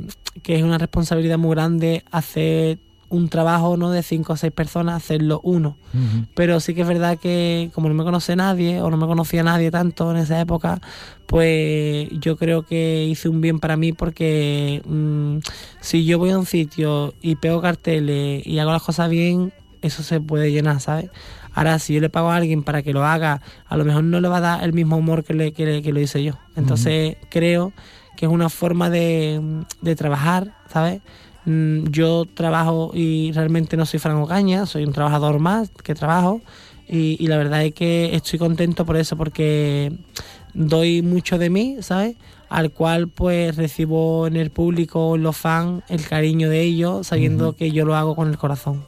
que 0.42 0.56
es 0.56 0.64
una 0.64 0.78
responsabilidad 0.78 1.38
muy 1.38 1.52
grande 1.52 2.04
hacer 2.12 2.80
un 3.14 3.30
trabajo 3.30 3.78
no 3.78 3.92
de 3.92 4.02
cinco 4.02 4.34
o 4.34 4.38
seis 4.38 4.52
personas, 4.52 4.96
hacerlo 4.96 5.40
uno. 5.44 5.78
Pero 6.34 6.60
sí 6.60 6.74
que 6.74 6.82
es 6.82 6.88
verdad 6.88 7.20
que 7.20 7.70
como 7.72 7.88
no 7.88 7.94
me 7.94 8.04
conoce 8.04 8.36
nadie 8.36 8.82
o 8.82 8.90
no 8.90 8.98
me 8.98 9.06
conocía 9.06 9.44
nadie 9.44 9.70
tanto 9.70 10.10
en 10.10 10.18
esa 10.18 10.42
época, 10.42 10.82
pues 11.28 12.10
yo 12.20 12.38
creo 12.38 12.64
que 12.64 13.06
hice 13.06 13.30
un 13.30 13.40
bien 13.40 13.60
para 13.60 13.78
mí 13.78 13.94
porque 13.94 14.82
mm, 14.86 15.38
si 15.80 16.06
yo 16.06 16.18
voy 16.18 16.32
a 16.32 16.40
un 16.40 16.48
sitio 16.48 17.14
y 17.22 17.36
pego 17.36 17.62
carteles 17.62 18.46
y 18.48 18.58
hago 18.58 18.72
las 18.72 18.82
cosas 18.82 19.12
bien, 19.12 19.54
eso 19.84 20.02
se 20.02 20.20
puede 20.20 20.52
llenar, 20.52 20.80
¿sabes? 20.80 21.12
Ahora, 21.54 21.78
si 21.78 21.94
yo 21.94 22.02
le 22.02 22.10
pago 22.10 22.32
a 22.32 22.38
alguien 22.38 22.64
para 22.64 22.82
que 22.82 22.94
lo 22.94 23.06
haga, 23.06 23.42
a 23.68 23.78
lo 23.78 23.86
mejor 23.86 24.04
no 24.06 24.20
le 24.22 24.28
va 24.28 24.38
a 24.38 24.42
dar 24.42 24.64
el 24.64 24.74
mismo 24.74 24.98
humor 24.98 25.24
que, 25.24 25.36
le, 25.36 25.54
que, 25.54 25.94
lo 25.94 26.00
hice 26.00 26.24
yo. 26.24 26.34
Entonces, 26.56 27.18
creo 27.30 27.74
que 28.18 28.26
es 28.26 28.32
una 28.32 28.50
forma 28.50 28.90
de, 28.90 29.40
de 29.82 29.96
trabajar, 29.96 30.56
¿sabes? 30.68 31.02
Mm, 31.46 31.90
yo 31.90 32.26
trabajo 32.34 32.92
y 32.94 33.32
realmente 33.34 33.76
no 33.78 33.86
soy 33.86 34.00
Franco 34.00 34.28
Caña, 34.28 34.66
soy 34.66 34.86
un 34.86 34.94
trabajador 34.94 35.40
más 35.40 35.70
que 35.84 35.94
trabajo 35.94 36.42
y, 36.88 37.26
la 37.28 37.38
verdad 37.38 37.64
es 37.64 37.74
que 37.74 38.16
estoy 38.16 38.40
contento 38.40 38.86
por 38.86 38.98
eso 38.98 39.18
porque 39.18 39.92
doy 40.54 41.02
mucho 41.02 41.38
de 41.38 41.50
mí, 41.50 41.78
¿sabes? 41.82 42.16
Al 42.50 42.72
cual 42.72 43.08
pues 43.08 43.56
recibo 43.56 44.28
en 44.28 44.36
el 44.36 44.52
público, 44.52 45.16
en 45.16 45.24
los 45.24 45.36
fans, 45.36 45.84
el 45.90 46.06
cariño 46.06 46.50
de 46.50 46.62
ellos, 46.62 47.08
sabiendo 47.08 47.54
que 47.54 47.72
yo 47.72 47.86
lo 47.86 47.96
hago 47.96 48.16
con 48.16 48.30
el 48.30 48.38
corazón. 48.38 48.84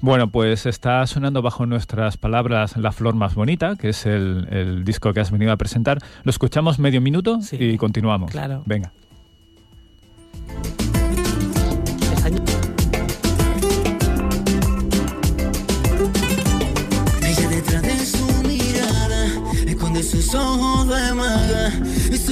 Bueno, 0.00 0.30
pues 0.30 0.66
está 0.66 1.06
sonando 1.06 1.42
bajo 1.42 1.66
nuestras 1.66 2.16
palabras 2.16 2.76
La 2.76 2.90
Flor 2.90 3.14
Más 3.14 3.34
Bonita, 3.34 3.76
que 3.76 3.90
es 3.90 4.06
el, 4.06 4.84
disco 4.84 5.12
que 5.12 5.20
has 5.20 5.30
venido 5.30 5.52
a 5.52 5.56
presentar. 5.56 5.98
Lo 6.24 6.30
escuchamos 6.30 6.78
medio 6.78 7.00
minuto 7.00 7.38
y 7.52 7.76
continuamos. 7.76 8.30
Claro. 8.30 8.62
Venga. 8.66 8.92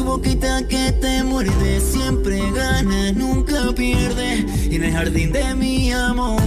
Boquita 0.06 0.66
que 0.68 0.92
te 0.92 1.24
muerde 1.24 1.80
siempre 1.80 2.40
gana, 2.52 3.12
nunca 3.12 3.72
pierde. 3.74 4.46
Y 4.70 4.76
en 4.76 4.84
el 4.84 4.92
jardín 4.92 5.32
de 5.32 5.54
mi 5.54 5.92
amor 5.92 6.40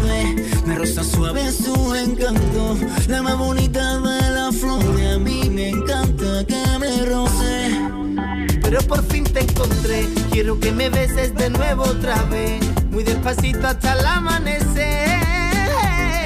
me 0.66 0.76
rosa 0.76 1.04
suave 1.04 1.52
su 1.52 1.94
encanto, 1.94 2.78
la 3.08 3.22
más 3.22 3.38
bonita 3.38 4.00
de 4.00 4.30
la 4.32 4.52
flor. 4.52 4.84
A 5.14 5.20
mí 5.20 5.50
me 5.50 5.70
encanta 5.70 6.46
que 6.46 6.64
me 6.80 7.06
roce. 7.06 7.78
Pero 8.62 8.80
por 8.84 9.04
fin 9.04 9.26
te 9.26 9.42
encontré, 9.42 10.08
quiero 10.32 10.60
que 10.60 10.72
me 10.72 10.90
beses 10.90 11.36
de 11.36 11.50
nuevo 11.50 11.84
otra 11.84 12.24
vez, 12.24 12.62
muy 12.92 13.04
despacito 13.04 13.68
hasta 13.68 13.94
el 13.94 14.06
amanecer. 14.06 15.20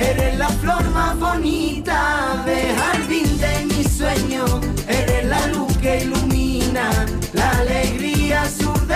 Eres 0.02 0.38
la 0.38 0.50
flor 0.50 0.84
más 0.92 1.18
bonita 1.20 2.44
de 2.46 2.76
jardín 2.76 3.40
de 3.40 3.66
mi 3.66 3.84
sueño. 3.84 4.46
Eres 4.88 5.26
la 5.26 5.48
luz 5.48 5.76
que 5.78 6.04
ilumina 6.04 7.06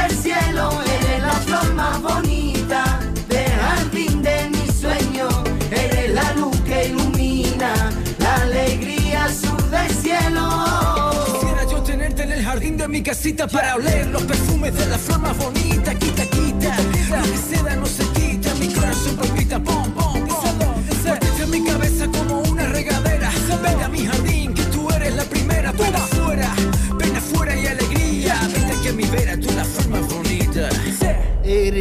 del 0.08 0.18
cielo. 0.18 0.70
Eres 0.84 1.22
la 1.22 1.34
flor 1.34 1.74
más 1.74 2.02
bonita 2.02 3.00
de 3.28 3.46
jardín 3.46 4.22
de 4.22 4.50
mi 4.50 4.68
sueño. 4.72 5.28
Eres 5.72 6.14
la 6.14 6.34
luz 6.34 6.56
que 6.62 6.88
ilumina 6.88 7.92
la 8.20 8.36
alegría 8.36 9.28
sur 9.30 9.62
del 9.70 9.92
cielo. 9.92 11.12
Quisiera 11.26 11.64
yo 11.70 11.82
tenerte 11.84 12.24
en 12.24 12.32
el 12.32 12.44
jardín 12.44 12.78
de 12.78 12.88
mi 12.88 13.02
casita 13.02 13.48
para 13.48 13.76
oler 13.76 14.08
los 14.08 14.24
perfumes 14.24 14.74
de 14.76 14.86
la 14.88 14.98
flor 14.98 15.20
más 15.20 15.38
bonita. 15.38 15.94
Quita, 15.96 16.26
quita, 16.26 16.78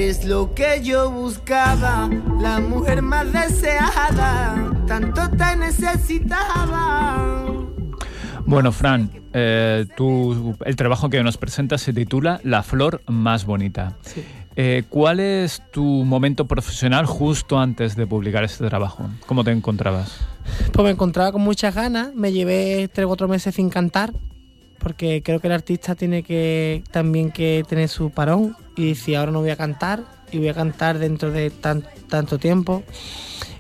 Eres 0.07 0.25
lo 0.25 0.55
que 0.55 0.83
yo 0.85 1.11
buscaba, 1.11 2.09
la 2.41 2.61
mujer 2.61 3.03
más 3.03 3.27
deseada. 3.33 4.73
Tanto 4.87 5.29
te 5.31 5.57
necesitaba. 5.57 7.45
Bueno, 8.45 8.71
Fran, 8.71 9.11
eh, 9.33 9.85
el 10.65 10.77
trabajo 10.77 11.11
que 11.11 11.21
nos 11.25 11.37
presentas 11.39 11.81
se 11.81 11.93
titula 11.93 12.41
La 12.45 12.63
flor 12.63 13.03
más 13.09 13.47
bonita. 13.47 13.97
Sí. 14.03 14.25
Eh, 14.55 14.85
¿Cuál 14.89 15.19
es 15.19 15.61
tu 15.73 15.83
momento 15.83 16.47
profesional 16.47 17.07
justo 17.07 17.59
antes 17.59 17.97
de 17.97 18.07
publicar 18.07 18.45
este 18.45 18.65
trabajo? 18.69 19.11
¿Cómo 19.27 19.43
te 19.43 19.51
encontrabas? 19.51 20.21
Pues 20.71 20.85
me 20.85 20.91
encontraba 20.93 21.33
con 21.33 21.43
muchas 21.43 21.75
ganas, 21.75 22.15
me 22.15 22.31
llevé 22.31 22.89
tres 22.93 23.07
o 23.07 23.09
cuatro 23.09 23.27
meses 23.27 23.57
sin 23.57 23.71
cantar, 23.71 24.13
porque 24.79 25.23
creo 25.23 25.41
que 25.41 25.49
el 25.49 25.53
artista 25.53 25.95
tiene 25.95 26.23
que 26.23 26.83
también 26.91 27.31
que 27.31 27.65
tener 27.69 27.89
su 27.89 28.11
parón 28.11 28.57
y 28.77 28.95
si 28.95 29.15
ahora 29.15 29.33
no 29.33 29.41
voy 29.41 29.51
a 29.51 29.57
cantar 29.57 30.05
y 30.31 30.39
voy 30.39 30.49
a 30.49 30.55
cantar 30.55 30.99
dentro 30.99 31.31
de 31.31 31.51
tanto 31.51 32.39
tiempo. 32.39 32.83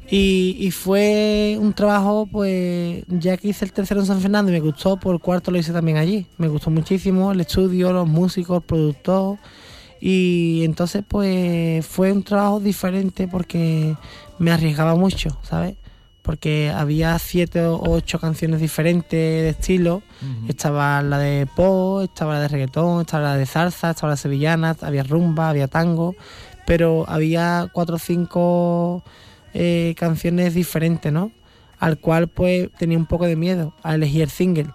Y, 0.09 0.57
y, 0.61 0.71
fue 0.71 1.57
un 1.61 1.73
trabajo, 1.73 2.29
pues 2.31 3.03
ya 3.09 3.37
que 3.37 3.49
hice 3.49 3.65
el 3.65 3.73
tercero 3.73 3.99
en 3.99 4.07
San 4.07 4.21
Fernando 4.21 4.53
y 4.53 4.55
me 4.55 4.61
gustó, 4.61 4.99
por 4.99 5.13
el 5.17 5.21
cuarto 5.21 5.51
lo 5.51 5.59
hice 5.59 5.73
también 5.73 5.97
allí. 5.97 6.27
Me 6.39 6.47
gustó 6.47 6.71
muchísimo 6.71 7.33
el 7.33 7.41
estudio, 7.41 7.93
los 7.93 8.07
músicos, 8.07 8.59
el 8.59 8.63
productor 8.63 9.39
y 10.01 10.63
entonces 10.65 11.03
pues 11.07 11.85
fue 11.87 12.13
un 12.13 12.23
trabajo 12.23 12.61
diferente 12.61 13.29
porque 13.29 13.97
me 14.39 14.53
arriesgaba 14.53 14.95
mucho, 14.95 15.39
¿sabes? 15.43 15.77
Porque 16.27 16.73
había 16.75 17.17
siete 17.21 17.65
o 17.65 17.81
ocho 17.81 18.19
canciones 18.19 18.61
diferentes 18.61 19.09
de 19.13 19.49
estilo. 19.51 20.03
Estaba 20.49 21.01
la 21.01 21.19
de 21.19 21.47
pop, 21.47 22.03
estaba 22.03 22.35
la 22.35 22.41
de 22.41 22.49
reggaetón, 22.49 23.03
estaba 23.03 23.23
la 23.23 23.37
de 23.37 23.47
salsa, 23.47 23.91
estaba 23.91 24.11
la 24.11 24.17
sevillana, 24.17 24.77
había 24.81 25.05
rumba, 25.05 25.49
había 25.49 25.69
tango. 25.69 26.17
Pero 26.67 27.05
había 27.07 27.71
cuatro 27.73 27.95
o 27.95 27.99
cinco 28.01 29.05
eh, 29.55 29.95
canciones 29.97 30.53
diferentes, 30.53 31.13
¿no? 31.13 31.31
Al 31.79 31.99
cual 32.01 32.27
pues 32.27 32.71
tenía 32.77 32.99
un 32.99 33.07
poco 33.07 33.27
de 33.27 33.37
miedo 33.37 33.73
a 33.85 33.95
elegir 33.95 34.23
el 34.23 34.31
single. 34.31 34.73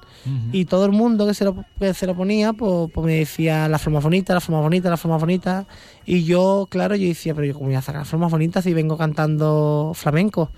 Y 0.53 0.65
todo 0.65 0.86
el 0.86 0.93
mundo 0.93 1.27
que 1.27 1.34
se 1.34 1.43
lo, 1.43 1.65
se 1.93 2.08
lo 2.08 2.15
ponía, 2.15 2.53
pues, 2.53 2.89
pues, 2.93 3.05
me 3.05 3.15
decía 3.15 3.67
la 3.67 3.77
forma 3.77 4.00
bonita, 4.00 4.34
la 4.34 4.39
forma 4.39 4.62
bonita, 4.62 4.89
la 4.89 4.96
forma 4.96 5.17
bonita. 5.17 5.65
Y 6.05 6.24
yo, 6.24 6.67
claro, 6.70 6.96
yo 6.96 7.08
decía, 7.08 7.34
pero 7.34 7.46
yo 7.46 7.55
cómo 7.55 7.65
voy 7.65 7.75
a 7.75 7.81
sacar 7.81 8.03
la 8.03 8.05
forma 8.05 8.27
bonita 8.27 8.62
si 8.62 8.74
vengo 8.74 8.98
cantando 8.98 9.91
flamenco. 9.96 10.51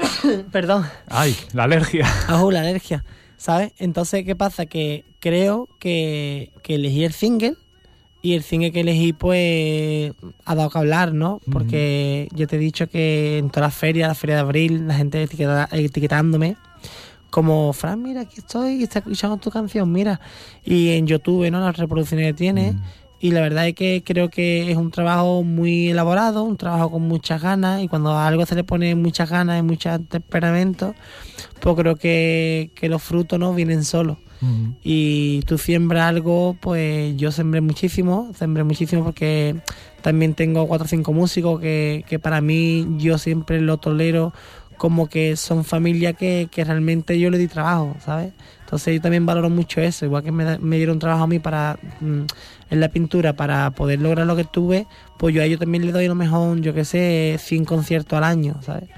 Perdón. 0.52 0.86
Ay, 1.08 1.36
la 1.52 1.64
alergia. 1.64 2.06
Ajú, 2.28 2.50
la 2.50 2.60
alergia. 2.60 3.04
¿Sabes? 3.36 3.72
Entonces, 3.78 4.24
¿qué 4.24 4.34
pasa? 4.34 4.66
Que 4.66 5.04
creo 5.20 5.68
que, 5.78 6.50
que 6.62 6.76
elegí 6.76 7.04
el 7.04 7.12
single 7.12 7.54
y 8.22 8.34
el 8.34 8.42
single 8.42 8.72
que 8.72 8.80
elegí, 8.80 9.12
pues, 9.12 10.12
ha 10.44 10.54
dado 10.54 10.70
que 10.70 10.78
hablar, 10.78 11.12
¿no? 11.12 11.40
Porque 11.52 12.28
yo 12.32 12.46
te 12.46 12.56
he 12.56 12.58
dicho 12.58 12.88
que 12.88 13.38
en 13.38 13.50
todas 13.50 13.68
las 13.68 13.74
ferias, 13.74 14.08
la 14.08 14.14
feria 14.14 14.36
de 14.36 14.40
abril, 14.40 14.88
la 14.88 14.94
gente 14.94 15.22
etiqueta- 15.22 15.68
etiquetándome 15.70 16.56
como, 17.30 17.72
Fran, 17.74 18.02
mira, 18.02 18.22
aquí 18.22 18.36
estoy, 18.38 18.82
está 18.82 19.00
escuchando 19.00 19.36
tu 19.36 19.50
canción, 19.50 19.92
mira. 19.92 20.18
Y 20.64 20.90
en 20.92 21.06
YouTube, 21.06 21.50
¿no? 21.50 21.60
Las 21.60 21.76
reproducciones 21.76 22.26
que 22.28 22.32
tiene. 22.34 22.74
Y 23.18 23.30
la 23.30 23.40
verdad 23.40 23.66
es 23.66 23.74
que 23.74 24.02
creo 24.04 24.28
que 24.28 24.70
es 24.70 24.76
un 24.76 24.90
trabajo 24.90 25.42
muy 25.42 25.88
elaborado, 25.88 26.42
un 26.42 26.56
trabajo 26.56 26.90
con 26.90 27.02
muchas 27.02 27.42
ganas. 27.42 27.82
Y 27.82 27.88
cuando 27.88 28.10
a 28.10 28.26
algo 28.26 28.44
se 28.44 28.54
le 28.54 28.64
pone 28.64 28.94
muchas 28.94 29.30
ganas 29.30 29.58
y 29.58 29.62
mucho 29.62 29.98
temperamento, 30.00 30.94
pues 31.60 31.76
creo 31.76 31.96
que, 31.96 32.70
que 32.74 32.88
los 32.88 33.02
frutos 33.02 33.38
no 33.38 33.54
vienen 33.54 33.84
solos. 33.84 34.18
Y 34.82 35.40
tú 35.46 35.56
siembras 35.56 36.08
algo, 36.08 36.56
pues 36.60 37.16
yo 37.16 37.32
sembré 37.32 37.62
muchísimo, 37.62 38.32
sembré 38.36 38.64
muchísimo 38.64 39.02
porque 39.02 39.56
también 40.02 40.34
tengo 40.34 40.68
cuatro 40.68 40.84
o 40.84 40.88
cinco 40.88 41.12
músicos 41.14 41.58
que, 41.58 42.04
que 42.06 42.18
para 42.18 42.42
mí 42.42 42.86
yo 42.98 43.16
siempre 43.16 43.60
lo 43.62 43.78
tolero 43.78 44.34
como 44.76 45.08
que 45.08 45.36
son 45.36 45.64
familia 45.64 46.12
que, 46.12 46.48
que 46.50 46.64
realmente 46.64 47.18
yo 47.18 47.30
le 47.30 47.38
di 47.38 47.48
trabajo, 47.48 47.96
¿sabes? 48.04 48.32
Entonces 48.66 48.96
yo 48.96 49.00
también 49.00 49.24
valoro 49.24 49.48
mucho 49.48 49.80
eso, 49.80 50.06
igual 50.06 50.24
que 50.24 50.32
me, 50.32 50.58
me 50.58 50.76
dieron 50.76 50.98
trabajo 50.98 51.22
a 51.22 51.26
mí 51.28 51.38
para 51.38 51.78
mm, 52.00 52.22
en 52.70 52.80
la 52.80 52.88
pintura 52.88 53.34
para 53.34 53.70
poder 53.70 54.00
lograr 54.00 54.26
lo 54.26 54.34
que 54.34 54.42
tuve, 54.42 54.88
pues 55.18 55.32
yo 55.32 55.40
a 55.40 55.44
ellos 55.44 55.60
también 55.60 55.86
le 55.86 55.92
doy 55.92 56.08
lo 56.08 56.16
mejor, 56.16 56.60
yo 56.60 56.74
qué 56.74 56.84
sé, 56.84 57.36
100 57.38 57.64
conciertos 57.64 58.16
al 58.16 58.24
año, 58.24 58.60
¿sabes? 58.62 58.88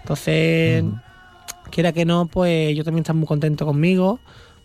Entonces, 0.00 0.84
quiera 1.70 1.92
que 1.92 2.06
no, 2.06 2.28
pues 2.28 2.74
yo 2.74 2.82
también 2.82 3.02
están 3.02 3.18
muy 3.18 3.26
contento 3.26 3.66
conmigo, 3.66 4.20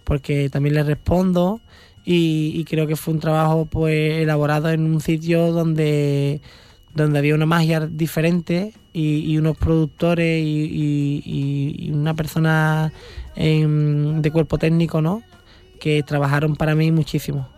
porque 0.05 0.49
también 0.49 0.75
les 0.75 0.85
respondo 0.85 1.59
y, 2.05 2.53
y 2.55 2.63
creo 2.63 2.87
que 2.87 2.95
fue 2.95 3.13
un 3.13 3.19
trabajo 3.19 3.65
pues 3.65 4.21
elaborado 4.21 4.69
en 4.69 4.85
un 4.85 5.01
sitio 5.01 5.51
donde, 5.51 6.39
donde 6.93 7.19
había 7.19 7.35
una 7.35 7.45
magia 7.45 7.81
diferente 7.87 8.71
y, 8.95 9.31
y 9.31 9.37
unos 9.37 9.57
productores 9.57 10.41
y, 10.43 11.21
y- 11.25 11.73
y- 11.87 11.91
una 11.91 12.13
persona 12.13 12.91
em, 13.35 14.21
de 14.21 14.31
cuerpo 14.31 14.57
técnico, 14.57 15.01
¿no? 15.01 15.21
Que 15.79 16.01
trabajaron 16.03 16.55
para 16.55 16.73
mí 16.75 16.91
muchísimo. 16.91 17.49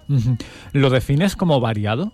¿Lo 0.74 0.89
defines 0.89 1.36
como 1.36 1.60
variado? 1.60 2.12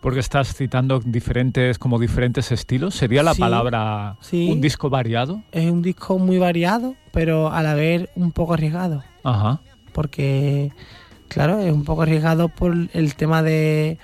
Porque 0.00 0.20
estás 0.20 0.54
citando 0.54 1.00
diferentes, 1.00 1.78
como 1.78 1.98
diferentes 1.98 2.52
estilos. 2.52 2.94
¿Sería 2.94 3.22
la 3.22 3.34
Sí, 3.34 3.40
palabra 3.40 4.16
sí. 4.20 4.48
un 4.50 4.60
disco 4.60 4.88
variado? 4.88 5.42
Es 5.52 5.70
un 5.70 5.82
disco 5.82 6.18
muy 6.18 6.38
variado, 6.38 6.94
pero 7.12 7.52
a 7.52 7.62
la 7.62 7.74
vez 7.74 8.08
un 8.14 8.32
poco 8.32 8.54
arriesgado. 8.54 9.02
Ajá. 9.24 9.60
porque 9.92 10.70
claro, 11.28 11.58
es 11.60 11.72
un 11.72 11.84
poco 11.84 12.02
arriesgado 12.02 12.48
por 12.48 12.74
el 12.94 13.14
tema 13.16 13.42
de, 13.42 13.98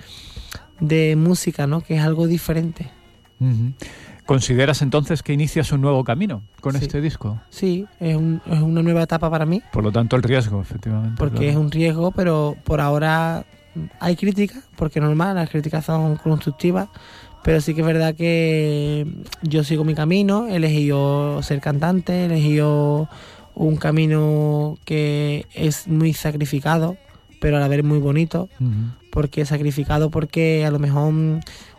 de 0.79 1.15
música, 1.15 1.65
¿no? 1.65 1.81
Que 1.81 1.95
es 1.95 2.01
algo 2.03 2.27
diferente. 2.27 2.91
Ujú. 3.39 3.73
¿Consideras 4.27 4.81
entonces 4.83 5.23
que 5.23 5.33
inicias 5.33 5.71
un 5.71 5.81
nuevo 5.81 6.03
camino 6.03 6.43
con 6.61 6.73
Sí. 6.73 6.79
este 6.83 7.01
disco? 7.01 7.39
Sí, 7.49 7.85
es, 7.99 8.15
un- 8.15 8.41
es 8.45 8.59
una 8.59 8.83
nueva 8.83 9.01
etapa 9.03 9.29
para 9.31 9.45
mí, 9.45 9.61
Por 9.71 9.83
lo 9.83 9.91
tanto, 9.91 10.15
el 10.17 10.21
riesgo, 10.23 10.61
efectivamente. 10.61 11.15
porque 11.17 11.37
claro. 11.37 11.49
es 11.51 11.55
un 11.55 11.71
riesgo, 11.71 12.11
pero 12.11 12.55
por 12.65 12.81
ahora 12.81 13.45
hay 13.99 14.15
críticas, 14.17 14.63
porque 14.75 14.99
normal, 14.99 15.35
las 15.35 15.49
críticas 15.49 15.85
son 15.85 16.17
constructivas, 16.17 16.89
pero 17.43 17.61
sí 17.61 17.73
que 17.73 17.81
es 17.81 17.87
verdad 17.87 18.15
que 18.15 19.07
yo 19.43 19.63
sigo 19.63 19.83
mi 19.85 19.95
camino, 19.95 20.47
he 20.47 20.57
elegido 20.57 21.41
ser 21.41 21.61
cantante, 21.61 22.11
he 22.13 22.25
elegido 22.25 23.07
un 23.55 23.77
camino 23.77 24.77
que 24.83 25.45
es 25.55 25.87
muy 25.87 26.13
sacrificado, 26.13 26.97
pero 27.39 27.57
a 27.57 27.59
la 27.61 27.67
vez 27.69 27.83
muy 27.83 27.99
bonito, 27.99 28.49
porque 29.11 29.45
sacrificado 29.45 30.09
porque 30.11 30.65
a 30.65 30.71
lo 30.71 30.79
mejor 30.79 31.13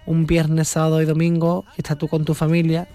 un, 0.09 0.27
viernes, 0.27 0.69
sábado 0.69 1.01
y 1.03 1.05
domingo 1.05 1.65
estás 1.77 1.99
tú 1.99 2.09
con 2.09 2.25
tu 2.25 2.35
familia 2.35 2.89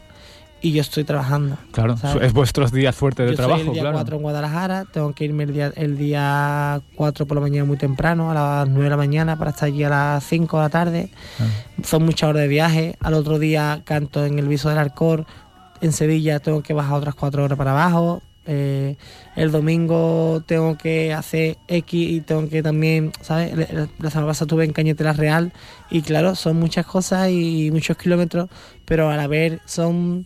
y 0.62 0.72
yo 0.72 0.82
estoy 0.82 1.04
trabajando. 1.04 1.58
Claro, 1.72 1.98
¿sabes? 1.98 2.24
es 2.24 2.34
vuestros 2.34 2.72
días 2.72 2.96
fuertes 2.96 3.26
de 3.26 3.32
yo 3.34 3.36
trabajo, 3.36 3.60
soy 3.60 3.68
el 3.68 3.74
día 3.74 3.82
claro. 3.82 3.98
4 3.98 4.16
en 4.16 4.22
Guadalajara, 4.22 4.86
tengo 4.86 5.14
que 5.14 5.26
irme 5.26 5.44
el 5.44 5.54
día, 5.54 5.74
el 5.76 5.98
día 5.98 6.82
4 6.96 7.26
por 7.26 7.36
la 7.36 7.42
mañana 7.42 7.66
muy 7.66 7.76
temprano, 7.76 8.32
a 8.32 8.34
las 8.34 8.70
9 8.70 8.84
de 8.86 8.90
la 8.90 8.98
mañana, 8.98 9.38
para 9.38 9.52
estar 9.52 9.68
allí 9.68 9.84
a 9.84 9.90
las 9.90 10.24
5 10.24 10.58
de 10.58 10.64
la 10.64 10.70
tarde. 10.70 11.10
Ah. 11.40 11.44
Son 11.84 12.06
muchas 12.06 12.30
horas 12.30 12.44
de 12.44 12.48
viaje. 12.48 12.96
Al 13.02 13.14
otro 13.14 13.40
día 13.40 13.82
canto 13.84 14.26
en 14.26 14.40
el 14.40 14.48
Viso 14.48 14.70
del 14.70 14.78
Arcor. 14.78 15.26
En 15.82 15.92
Sevilla 15.92 16.40
tengo 16.40 16.64
que 16.64 16.74
bajar 16.74 16.94
otras 16.94 17.16
4 17.16 17.44
horas 17.44 17.58
para 17.58 17.72
abajo. 17.72 18.22
Eh, 18.46 18.98
el 19.36 19.52
domingo 19.52 20.44
tengo 20.46 20.78
que 20.78 21.14
hacer 21.14 21.58
X 21.68 21.94
y 22.12 22.22
tengo 22.22 22.50
que 22.50 22.62
también, 22.62 23.12
¿sabes? 23.22 23.56
La- 23.56 24.10
semana 24.10 24.28
pasada 24.28 24.46
estuve 24.46 24.66
en 24.66 24.74
Cañetera 24.74 25.14
Real 25.14 25.54
y 25.90 26.02
claro, 26.02 26.36
son 26.36 26.58
muchas 26.60 26.86
cosas 26.86 27.30
y 27.30 27.70
muchos 27.72 27.96
kilómetros, 27.98 28.50
pero 28.86 29.10
a 29.10 29.16
la 29.18 29.28
vez 29.28 29.60
son 29.66 30.26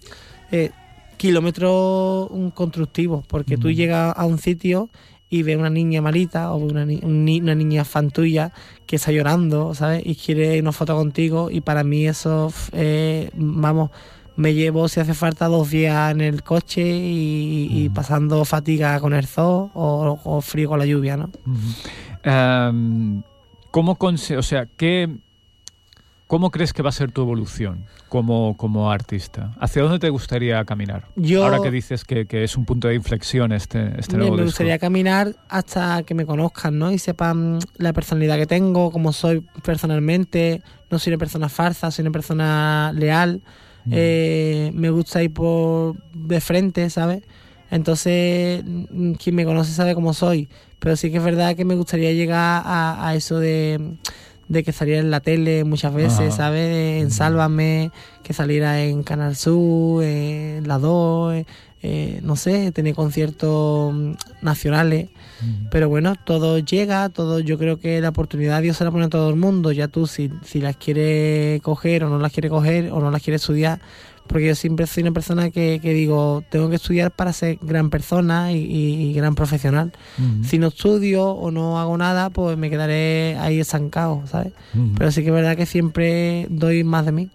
eh, 0.51 0.71
kilómetros 1.17 2.29
constructivos, 2.53 3.25
porque 3.27 3.57
tú 3.57 3.67
Mm. 3.67 3.71
llegas 3.71 4.13
a 4.17 4.25
un 4.25 4.37
sitio 4.39 4.89
y 5.29 5.43
ves 5.43 5.57
una 5.57 5.69
niña 5.69 6.01
malita 6.01 6.51
o 6.53 6.57
una, 6.57 6.85
ni- 6.85 7.41
una 7.41 7.53
niña 7.53 7.83
fan 7.83 8.11
tuya 8.11 8.53
que 8.85 8.95
está 8.95 9.11
llorando, 9.11 9.75
¿sabes? 9.75 10.01
Y 10.05 10.15
quiere 10.15 10.59
una 10.61 10.71
foto 10.71 10.95
contigo 10.95 11.49
y 11.51 11.61
para 11.61 11.83
mí 11.83 12.07
eso, 12.07 12.51
eh, 12.71 13.29
vamos, 13.35 13.91
me 14.37 14.53
llevo 14.53 14.87
si 14.87 14.99
hace 14.99 15.13
falta 15.13 15.47
dos 15.47 15.69
días 15.69 16.11
en 16.11 16.21
el 16.21 16.43
coche 16.43 16.81
y, 16.87 17.67
y 17.71 17.89
pasando 17.89 18.45
fatiga 18.45 18.99
con 18.99 19.13
el 19.13 19.27
zoo 19.27 19.71
o, 19.73 20.19
o 20.23 20.41
frío 20.41 20.69
con 20.69 20.79
la 20.79 20.85
lluvia, 20.85 21.17
¿no? 21.17 21.25
Ujú. 21.45 21.57
Em, 22.23 23.21
¿Cómo 23.71 23.97
o 23.99 24.41
sea, 24.43 24.65
qué, 24.77 25.09
cómo 26.25 26.49
crees 26.51 26.73
que 26.73 26.81
va 26.81 26.89
a 26.89 26.93
ser 26.93 27.11
tu 27.11 27.21
evolución 27.21 27.85
como, 28.09 28.55
como 28.57 28.91
artista? 28.91 29.53
¿Hacia 29.59 29.83
dónde 29.83 29.99
te 29.99 30.09
gustaría 30.09 30.63
caminar? 30.65 31.05
Yo- 31.15 31.43
Ahora 31.43 31.59
que 31.61 31.69
dices 31.69 32.03
que, 32.03 32.25
que 32.25 32.43
es 32.43 32.57
un 32.57 32.65
punto 32.65 32.87
de 32.87 32.95
inflexión 32.95 33.51
este, 33.51 33.93
este 33.99 34.17
nuevo 34.17 34.31
me 34.35 34.37
disco. 34.43 34.47
gustaría 34.47 34.79
caminar 34.79 35.35
hasta 35.49 36.03
que 36.03 36.13
me 36.15 36.25
conozcan, 36.25 36.77
¿no? 36.79 36.91
Y 36.91 36.97
sepan 36.97 37.59
la 37.77 37.93
personalidad 37.93 38.37
que 38.37 38.47
tengo, 38.47 38.91
cómo 38.91 39.13
soy 39.13 39.43
personalmente. 39.63 40.61
No 40.89 40.97
soy 40.99 41.11
una 41.13 41.19
persona 41.19 41.49
farsa, 41.49 41.91
soy 41.91 42.03
una 42.03 42.11
persona 42.11 42.91
leal. 42.95 43.41
Mm. 43.87 43.93
Eh, 43.93 44.71
me 44.73 44.89
gusta 44.89 45.23
ir 45.23 45.33
por 45.33 45.95
de 46.13 46.41
frente, 46.41 46.89
¿sabes? 46.89 47.23
Entonces, 47.71 48.63
mm, 48.65 49.13
quien 49.13 49.35
me 49.35 49.45
conoce 49.45 49.71
sabe 49.71 49.95
cómo 49.95 50.13
soy. 50.13 50.49
Pero 50.79 50.95
sí 50.95 51.11
que 51.11 51.17
es 51.17 51.23
verdad 51.23 51.55
que 51.55 51.65
me 51.65 51.75
gustaría 51.75 52.13
llegar 52.13 52.61
a, 52.65 53.07
a 53.07 53.15
eso 53.15 53.39
de, 53.39 53.95
de 54.47 54.63
que 54.63 54.71
saliera 54.71 55.01
en 55.01 55.11
la 55.11 55.19
tele 55.19 55.63
muchas 55.63 55.93
veces, 55.93 56.19
Ajá. 56.19 56.31
¿sabes? 56.31 57.01
En 57.01 57.11
Sálvame, 57.11 57.91
que 58.23 58.33
saliera 58.33 58.81
en 58.83 59.03
Canal 59.03 59.35
Sur, 59.35 60.03
en 60.03 60.67
La 60.67 60.77
2, 60.77 61.45
eh, 61.83 62.19
no 62.23 62.35
sé, 62.35 62.71
tener 62.71 62.95
conciertos 62.95 63.93
mm, 63.93 64.11
nacionales. 64.41 65.09
Mm. 65.41 65.67
Pero 65.69 65.89
bueno, 65.89 66.15
todo 66.23 66.59
llega, 66.59 67.09
todo, 67.09 67.39
yo 67.39 67.57
creo 67.57 67.79
que 67.79 68.01
la 68.01 68.09
oportunidad 68.09 68.61
Dios 68.61 68.77
se 68.77 68.83
la 68.83 68.91
pone 68.91 69.05
a 69.05 69.09
todo 69.09 69.29
el 69.29 69.35
mundo. 69.35 69.71
Ya 69.71 69.87
tú, 69.87 70.07
si, 70.07 70.31
si 70.43 70.59
las 70.61 70.77
quieres 70.77 71.61
coger 71.61 72.03
o 72.03 72.09
no 72.09 72.17
las 72.19 72.31
quieres 72.31 72.51
coger 72.51 72.91
o 72.91 72.99
no 72.99 73.11
las 73.11 73.21
quieres 73.21 73.41
estudiar, 73.41 73.79
porque 74.25 74.47
yo 74.47 74.55
siempre 74.55 74.87
soy 74.87 75.03
una 75.03 75.13
persona 75.13 75.51
que, 75.51 75.79
que 75.81 75.93
digo, 75.93 76.43
tengo 76.49 76.69
que 76.69 76.75
estudiar 76.75 77.11
para 77.11 77.31
ser 77.31 77.59
gran 77.61 77.89
persona 77.89 78.51
y, 78.51 78.57
y- 78.57 79.09
y 79.09 79.13
gran 79.13 79.35
profesional. 79.35 79.93
Si 80.43 80.57
no 80.57 80.67
estudio 80.67 81.27
o 81.29 81.49
no 81.51 81.79
hago 81.79 81.97
nada, 81.97 82.29
pues 82.29 82.57
me 82.57 82.69
quedaré 82.69 83.37
ahí 83.39 83.59
estancado, 83.61 84.23
¿sabes? 84.25 84.51
Pero 84.97 85.11
sí 85.11 85.21
que 85.21 85.29
es 85.29 85.33
verdad 85.33 85.55
que 85.55 85.65
siempre 85.65 86.45
doy 86.49 86.83
más 86.83 87.05
de 87.05 87.11
mí. 87.13 87.29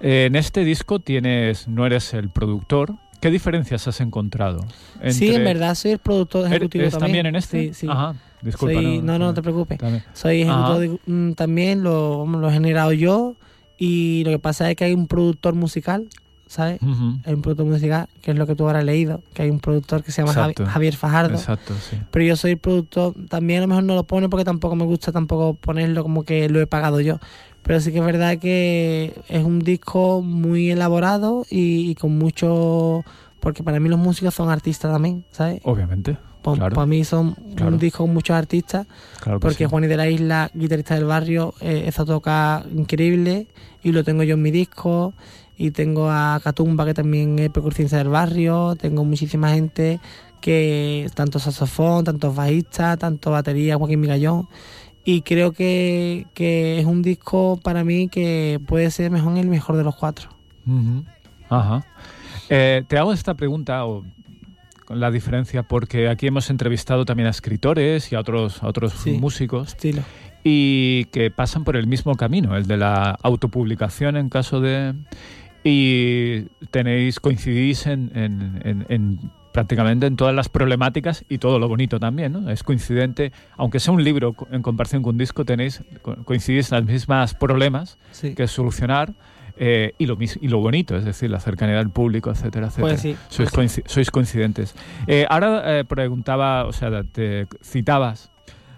Eh, 0.00 0.24
en 0.26 0.34
este 0.36 0.64
disco 0.64 0.98
tienes, 0.98 1.68
no 1.68 1.84
eres 1.84 2.14
el 2.14 2.30
productor. 2.30 2.94
¿Qué 3.20 3.30
diferencias 3.30 3.86
has 3.88 4.00
encontrado? 4.00 4.64
Sí, 5.10 5.34
en 5.34 5.44
verdad 5.44 5.74
soy 5.74 5.92
el 5.92 5.98
productor 5.98 6.42
¿Eres- 6.42 6.52
ejecutivo 6.52 6.82
eres 6.82 6.98
también 6.98 7.26
en 7.26 7.36
este? 7.36 7.68
Sí, 7.68 7.74
sí. 7.74 7.86
Ajá, 7.90 8.14
disculpa. 8.42 8.74
Soy- 8.80 8.98
no, 9.02 9.18
no, 9.18 9.26
no 9.26 9.34
te 9.34 9.42
preocupes. 9.42 9.78
También. 9.78 10.04
Soy 10.12 10.42
Ajá. 10.42 10.76
ejecutivo 10.78 11.00
de- 11.06 11.34
también, 11.34 11.82
lo, 11.82 12.48
he 12.48 12.52
generado 12.52 12.92
yo. 12.92 13.34
Y 13.76 14.22
lo 14.24 14.30
que 14.32 14.38
pasa 14.38 14.68
es 14.70 14.76
que 14.76 14.84
hay 14.84 14.92
un 14.94 15.06
productor 15.06 15.54
musical, 15.54 16.08
¿sabes? 16.48 16.80
Hay 17.24 17.34
un 17.34 17.42
productor 17.42 17.66
musical, 17.66 18.08
que 18.22 18.32
es 18.32 18.36
lo 18.36 18.46
que 18.46 18.56
tú 18.56 18.68
has 18.68 18.84
leído, 18.84 19.22
que 19.34 19.42
hay 19.42 19.50
un 19.50 19.60
productor 19.60 20.02
que 20.02 20.10
se 20.12 20.22
llama 20.22 20.32
Javi-. 20.34 20.54
Javier 20.66 20.96
Fajardo. 20.96 21.34
Exacto, 21.34 21.74
sí. 21.88 21.96
Pero 22.10 22.24
yo 22.24 22.36
soy 22.36 22.56
productor, 22.56 23.14
también 23.28 23.58
a 23.58 23.62
lo 23.62 23.68
mejor 23.68 23.84
no 23.84 23.94
lo 23.94 24.02
pone 24.04 24.28
porque 24.28 24.44
tampoco 24.44 24.74
me 24.74 24.84
gusta 24.84 25.12
tampoco 25.12 25.54
ponerlo 25.54 26.02
como 26.02 26.24
que 26.24 26.48
lo 26.48 26.60
he 26.60 26.66
pagado 26.66 27.00
yo. 27.00 27.18
Pero 27.68 27.80
sí 27.80 27.92
que 27.92 27.98
es 28.00 28.04
verdad 28.04 28.38
que 28.38 29.14
es 29.28 29.44
un 29.44 29.60
disco 29.60 30.22
muy 30.22 30.70
elaborado 30.72 31.44
y, 31.48 31.90
y 31.90 31.94
con 31.94 32.18
mucho... 32.18 33.04
Porque 33.38 33.62
para 33.62 33.78
mí 33.78 33.88
los 33.88 34.00
músicos 34.00 34.34
son 34.34 34.50
artistas 34.50 34.90
también, 34.92 35.24
¿sabes? 35.30 35.60
Obviamente. 35.62 36.16
Para 36.42 36.56
Claro. 36.56 36.86
mí 36.86 37.04
son 37.04 37.34
Claro. 37.54 37.72
un 37.72 37.78
disco 37.78 37.98
con 38.04 38.12
muchos 38.14 38.34
artistas, 38.34 38.86
Claro 39.20 39.38
que 39.38 39.42
porque 39.46 39.64
sí. 39.64 39.70
Juan 39.70 39.84
y 39.84 39.86
de 39.86 39.96
la 39.96 40.08
Isla, 40.08 40.50
guitarrista 40.54 40.94
del 40.96 41.04
barrio, 41.04 41.54
eh, 41.60 41.84
eso 41.86 42.04
toca 42.04 42.64
increíble 42.74 43.46
y 43.82 43.92
lo 43.92 44.02
tengo 44.02 44.22
yo 44.24 44.34
en 44.34 44.42
mi 44.42 44.50
disco. 44.50 45.14
Y 45.60 45.72
tengo 45.72 46.08
a 46.10 46.40
Catumba, 46.42 46.84
que 46.86 46.94
también 46.94 47.36
es 47.40 47.50
percusionista 47.50 47.98
del 47.98 48.08
barrio. 48.08 48.76
Tengo 48.76 49.04
muchísima 49.04 49.50
gente 49.50 49.98
que, 50.40 51.10
tanto 51.14 51.40
saxofón, 51.40 52.04
tanto 52.04 52.32
bajista, 52.32 52.96
tanto 52.96 53.32
batería, 53.32 53.76
Joaquín 53.76 54.00
Migallón. 54.00 54.48
Y 55.04 55.22
creo 55.22 55.52
que, 55.52 56.26
que 56.34 56.78
es 56.80 56.84
un 56.84 57.00
disco 57.02 57.58
para 57.62 57.82
mí 57.84 58.08
que 58.08 58.60
puede 58.66 58.90
ser 58.90 59.10
mejor 59.10 59.38
el 59.38 59.48
mejor 59.48 59.76
de 59.76 59.84
los 59.84 59.96
cuatro. 59.96 60.28
Ajá. 61.48 61.84
Eh, 62.50 62.82
te 62.86 62.98
hago 62.98 63.12
esta 63.12 63.34
pregunta 63.34 63.84
o 63.86 64.04
con 64.84 65.00
la 65.00 65.10
diferencia 65.10 65.62
porque 65.62 66.08
aquí 66.08 66.26
hemos 66.26 66.50
entrevistado 66.50 67.04
también 67.04 67.26
a 67.26 67.30
escritores 67.30 68.10
y 68.12 68.16
a 68.16 68.20
otros, 68.20 68.62
a 68.62 68.68
otros 68.68 68.92
Sí. 68.94 69.12
músicos 69.18 69.68
Estilo. 69.68 70.02
y 70.44 71.04
que 71.06 71.30
pasan 71.30 71.64
por 71.64 71.76
el 71.76 71.86
mismo 71.86 72.14
camino, 72.14 72.56
el 72.56 72.66
de 72.66 72.76
la 72.78 73.16
autopublicación 73.22 74.16
en 74.16 74.28
caso 74.28 74.60
de... 74.60 74.94
Y 75.64 76.42
tenéis, 76.70 77.18
coincidís 77.20 77.86
en, 77.86 78.10
en- 78.14 78.60
en- 78.64 78.86
en 78.88 79.18
prácticamente 79.62 80.06
en 80.06 80.14
todas 80.14 80.32
las 80.36 80.48
problemáticas 80.48 81.24
y 81.28 81.38
todo 81.38 81.58
lo 81.58 81.66
bonito 81.66 81.98
también, 81.98 82.32
¿no? 82.32 82.48
Es 82.48 82.62
coincidente, 82.62 83.32
aunque 83.56 83.80
sea 83.80 83.92
un 83.92 84.04
libro 84.04 84.36
en 84.52 84.62
comparación 84.62 85.02
con 85.02 85.16
un 85.16 85.18
disco, 85.18 85.44
tenéis, 85.44 85.82
co- 86.00 86.14
coincidís 86.24 86.70
en 86.70 86.78
las 86.78 86.86
mismas 86.86 87.34
problemas 87.34 87.98
Sí. 88.12 88.36
que 88.36 88.46
solucionar 88.46 89.14
eh, 89.56 89.94
y, 89.98 90.06
lo, 90.06 90.16
y 90.20 90.46
lo 90.46 90.58
bonito, 90.60 90.96
es 90.96 91.04
decir, 91.04 91.28
la 91.28 91.40
cercanía 91.40 91.74
del 91.78 91.90
público, 91.90 92.30
etcétera, 92.30 92.68
etcétera. 92.68 92.86
Pues 92.88 93.00
sí, 93.00 93.16
sois, 93.28 93.50
pues 93.52 93.78
coinci- 93.78 93.82
sois 93.86 94.10
coincidentes. 94.12 94.76
Eh, 95.08 95.26
ahora 95.28 95.80
eh, 95.80 95.84
preguntaba, 95.84 96.64
o 96.64 96.72
sea, 96.72 97.02
te 97.02 97.48
citabas 97.60 98.30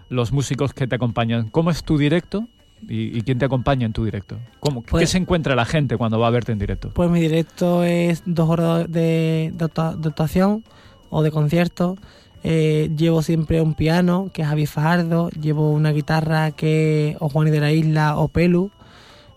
los 0.08 0.32
músicos 0.32 0.72
que 0.72 0.86
te 0.86 0.94
acompañan. 0.94 1.50
¿Cómo 1.50 1.70
es 1.70 1.84
tu 1.84 1.98
directo? 1.98 2.48
¿Y, 2.88 3.16
y 3.16 3.22
quién 3.22 3.38
te 3.38 3.44
acompaña 3.44 3.86
en 3.86 3.92
tu 3.92 4.04
directo? 4.04 4.38
¿Cómo, 4.58 4.82
¿Qué 4.82 4.90
Pues- 4.90 5.10
se 5.10 5.18
encuentra 5.18 5.54
la 5.54 5.64
gente 5.64 5.96
cuando 5.96 6.18
va 6.18 6.26
a 6.28 6.30
verte 6.30 6.52
en 6.52 6.58
directo? 6.58 6.90
Pues 6.94 7.10
mi 7.10 7.20
directo 7.20 7.84
es 7.84 8.22
dos 8.26 8.48
horas 8.48 8.90
de, 8.90 9.52
de, 9.54 9.64
actua- 9.64 9.94
de 9.96 10.08
actuación 10.08 10.64
o 11.10 11.22
de 11.22 11.30
concierto. 11.30 11.96
Eh, 12.42 12.90
llevo 12.96 13.20
siempre 13.22 13.60
un 13.60 13.74
piano, 13.74 14.30
que 14.32 14.42
es 14.42 14.48
Javi 14.48 14.66
Fajardo. 14.66 15.28
Llevo 15.30 15.70
una 15.72 15.92
guitarra 15.92 16.52
que 16.52 17.10
es 17.10 17.16
o 17.20 17.44
de 17.44 17.60
la 17.60 17.70
Isla 17.72 18.16
o 18.18 18.28
Pelu. 18.28 18.70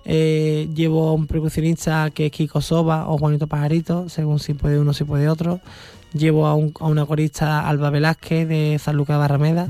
Eh, 0.06 0.70
llevo 0.74 1.14
un 1.14 1.28
percusionista 1.28 2.10
que 2.12 2.26
es 2.28 2.32
Kiko 2.32 2.60
Soba 2.62 3.08
o 3.08 3.18
Juanito 3.18 3.48
Pajarito, 3.48 4.10
según 4.10 4.40
si 4.40 4.54
puede 4.54 4.80
uno, 4.80 4.94
si 4.94 5.04
puede 5.04 5.30
otro. 5.30 5.60
Llevo 6.14 6.46
a, 6.48 6.56
un- 6.56 6.74
a 6.80 6.88
una 6.88 7.06
corista 7.06 7.68
Alba 7.68 7.90
Velázquez 7.90 8.48
de 8.48 8.78
San 8.80 8.96
Lucas 8.96 9.16
de 9.16 9.20
Barrameda. 9.20 9.68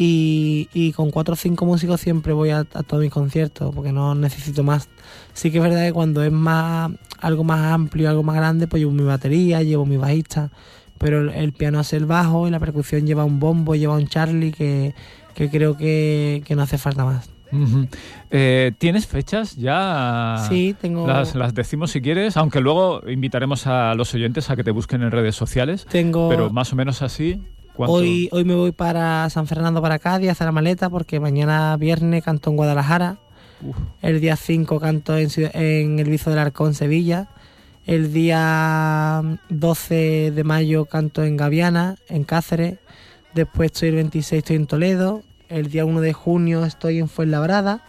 Y, 0.00 0.68
y 0.72 0.92
con 0.92 1.10
cuatro 1.10 1.32
o 1.32 1.36
cinco 1.36 1.66
músicos 1.66 2.00
siempre 2.00 2.32
voy 2.32 2.50
a, 2.50 2.60
a 2.60 2.82
todos 2.84 3.02
mis 3.02 3.10
conciertos 3.10 3.74
porque 3.74 3.90
no 3.90 4.14
necesito 4.14 4.62
más. 4.62 4.88
Sí 5.32 5.50
que 5.50 5.58
es 5.58 5.62
verdad 5.64 5.84
que 5.86 5.92
cuando 5.92 6.22
es 6.22 6.30
más 6.30 6.92
algo 7.18 7.42
más 7.42 7.72
amplio, 7.72 8.08
algo 8.08 8.22
más 8.22 8.36
grande, 8.36 8.68
pues 8.68 8.80
llevo 8.80 8.92
mi 8.92 9.02
batería, 9.02 9.60
llevo 9.64 9.86
mi 9.86 9.96
bajista, 9.96 10.50
pero 10.98 11.22
el, 11.22 11.30
el 11.30 11.52
piano 11.52 11.80
hace 11.80 11.96
el 11.96 12.06
bajo 12.06 12.46
y 12.46 12.52
la 12.52 12.60
percusión 12.60 13.06
lleva 13.06 13.24
un 13.24 13.40
bombo, 13.40 13.74
lleva 13.74 13.96
un 13.96 14.06
Charlie 14.06 14.52
que, 14.52 14.94
que 15.34 15.50
creo 15.50 15.76
que, 15.76 16.44
que 16.46 16.54
no 16.54 16.62
hace 16.62 16.78
falta 16.78 17.04
más. 17.04 17.30
Eh, 18.30 18.72
¿Tienes 18.78 19.06
fechas 19.06 19.56
ya? 19.56 20.46
Sí, 20.48 20.76
tengo, 20.80 21.06
Las, 21.06 21.34
las 21.34 21.54
decimos 21.54 21.90
si 21.90 22.00
quieres, 22.00 22.36
aunque 22.36 22.60
luego 22.60 23.00
invitaremos 23.08 23.66
a 23.66 23.94
los 23.94 24.14
oyentes 24.14 24.50
a 24.50 24.54
que 24.54 24.62
te 24.62 24.70
busquen 24.70 25.02
en 25.02 25.10
redes 25.10 25.34
sociales, 25.34 25.86
tengo 25.90 26.28
pero 26.28 26.50
más 26.50 26.72
o 26.72 26.76
menos 26.76 27.02
así. 27.02 27.40
¿Cuánto? 27.78 27.94
hoy, 27.94 28.28
hoy 28.32 28.44
me 28.44 28.54
voy 28.54 28.72
para 28.72 29.30
San 29.30 29.46
Fernando, 29.46 29.80
para 29.80 29.98
Cádiz, 29.98 30.28
a 30.28 30.32
hacer 30.32 30.44
la 30.44 30.52
maleta 30.52 30.90
porque 30.90 31.18
mañana 31.20 31.76
viernes 31.78 32.22
canto 32.22 32.50
en 32.50 32.56
Guadalajara. 32.56 33.16
Uf. 33.62 33.76
El 34.02 34.20
día 34.20 34.36
5 34.36 34.78
canto 34.78 35.16
en, 35.16 35.30
en 35.54 35.98
el 35.98 36.10
Vizo 36.10 36.28
del 36.30 36.38
Arcón, 36.38 36.74
Sevilla. 36.74 37.28
El 37.86 38.12
día 38.12 39.22
12 39.48 40.32
de 40.34 40.44
mayo 40.44 40.84
canto 40.84 41.24
en 41.24 41.36
Gaviana, 41.38 41.96
en 42.08 42.24
Cáceres. 42.24 42.78
Después 43.34 43.72
estoy 43.72 43.88
el 43.88 43.94
26 43.94 44.38
estoy 44.40 44.56
en 44.56 44.66
Toledo. 44.66 45.22
El 45.48 45.70
día 45.70 45.86
1 45.86 46.00
de 46.02 46.12
junio 46.12 46.64
estoy 46.66 46.98
en 46.98 47.08
Fuenlabrada. 47.08 47.82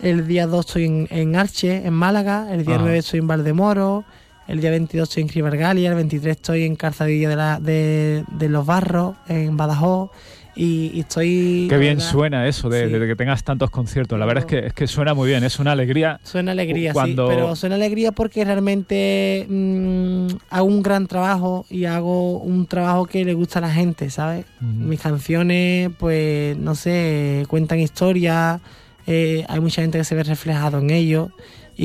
El 0.00 0.26
día 0.26 0.46
2 0.46 0.66
estoy 0.66 0.84
en, 0.86 1.06
en 1.10 1.36
Arche, 1.36 1.86
en 1.86 1.92
Málaga. 1.92 2.52
El 2.52 2.64
día 2.64 2.76
Ah. 2.76 2.80
9 2.80 2.98
estoy 2.98 3.20
en 3.20 3.26
Valdemoro. 3.28 4.04
El 4.50 4.60
día 4.60 4.70
22 4.70 5.08
estoy 5.08 5.22
en 5.22 5.28
Cribargalia. 5.28 5.88
El 5.90 5.94
23 5.94 6.36
estoy 6.36 6.64
en 6.64 6.76
Calzadilla 6.76 7.28
de, 7.28 7.36
la- 7.36 7.60
de, 7.60 8.24
de 8.32 8.48
los 8.48 8.66
Barros, 8.66 9.14
en 9.28 9.56
Badajoz. 9.56 10.10
Y, 10.56 10.90
y 10.92 11.00
estoy... 11.00 11.68
Qué 11.70 11.78
bien 11.78 11.98
verdad, 11.98 12.10
suena 12.10 12.46
eso 12.48 12.68
de, 12.68 12.88
Sí. 12.88 12.92
de 12.92 13.06
que 13.06 13.14
tengas 13.14 13.44
tantos 13.44 13.70
conciertos. 13.70 14.18
La 14.18 14.26
verdad 14.26 14.42
es 14.44 14.46
que, 14.46 14.66
es 14.66 14.72
que 14.74 14.86
suena 14.88 15.14
muy 15.14 15.28
bien, 15.28 15.44
es 15.44 15.60
una 15.60 15.72
alegría. 15.72 16.18
Suena 16.24 16.50
alegría, 16.52 16.92
Cuando- 16.92 17.28
sí, 17.28 17.34
pero 17.36 17.54
suena 17.56 17.76
alegría 17.76 18.10
porque 18.10 18.44
realmente 18.44 19.46
mm, 19.48 20.26
hago 20.50 20.66
un 20.66 20.82
gran 20.82 21.06
trabajo 21.06 21.64
y 21.70 21.84
hago 21.84 22.38
un 22.38 22.66
trabajo 22.66 23.06
que 23.06 23.24
le 23.24 23.32
gusta 23.34 23.60
a 23.60 23.62
la 23.62 23.70
gente, 23.70 24.10
¿sabes? 24.10 24.44
Mis 24.60 25.00
canciones, 25.00 25.90
pues, 25.98 26.58
no 26.58 26.74
sé, 26.74 27.44
cuentan 27.48 27.78
historias, 27.78 28.60
eh, 29.06 29.44
hay 29.48 29.60
mucha 29.60 29.82
gente 29.82 29.98
que 29.98 30.04
se 30.04 30.14
ve 30.16 30.24
reflejado 30.24 30.78
en 30.80 30.90
ello 30.90 31.30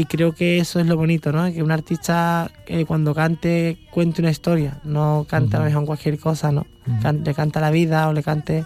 y 0.01 0.05
creo 0.05 0.33
que 0.33 0.57
eso 0.57 0.79
es 0.79 0.87
lo 0.87 0.97
bonito, 0.97 1.31
¿no? 1.31 1.51
Que 1.53 1.63
un 1.63 1.71
artista 1.71 2.51
eh, 2.67 2.85
cuando 2.85 3.13
cante 3.15 3.77
cuente 3.91 4.21
una 4.21 4.31
historia, 4.31 4.79
no 4.83 5.25
cante 5.29 5.55
a 5.55 5.59
lo 5.59 5.65
mejor 5.65 5.85
cualquier 5.85 6.19
cosa, 6.19 6.51
¿no? 6.51 6.65
Can- 7.01 7.23
le 7.23 7.33
canta 7.33 7.59
la 7.61 7.71
vida 7.71 8.07
o 8.09 8.13
le 8.13 8.21
cante, 8.21 8.65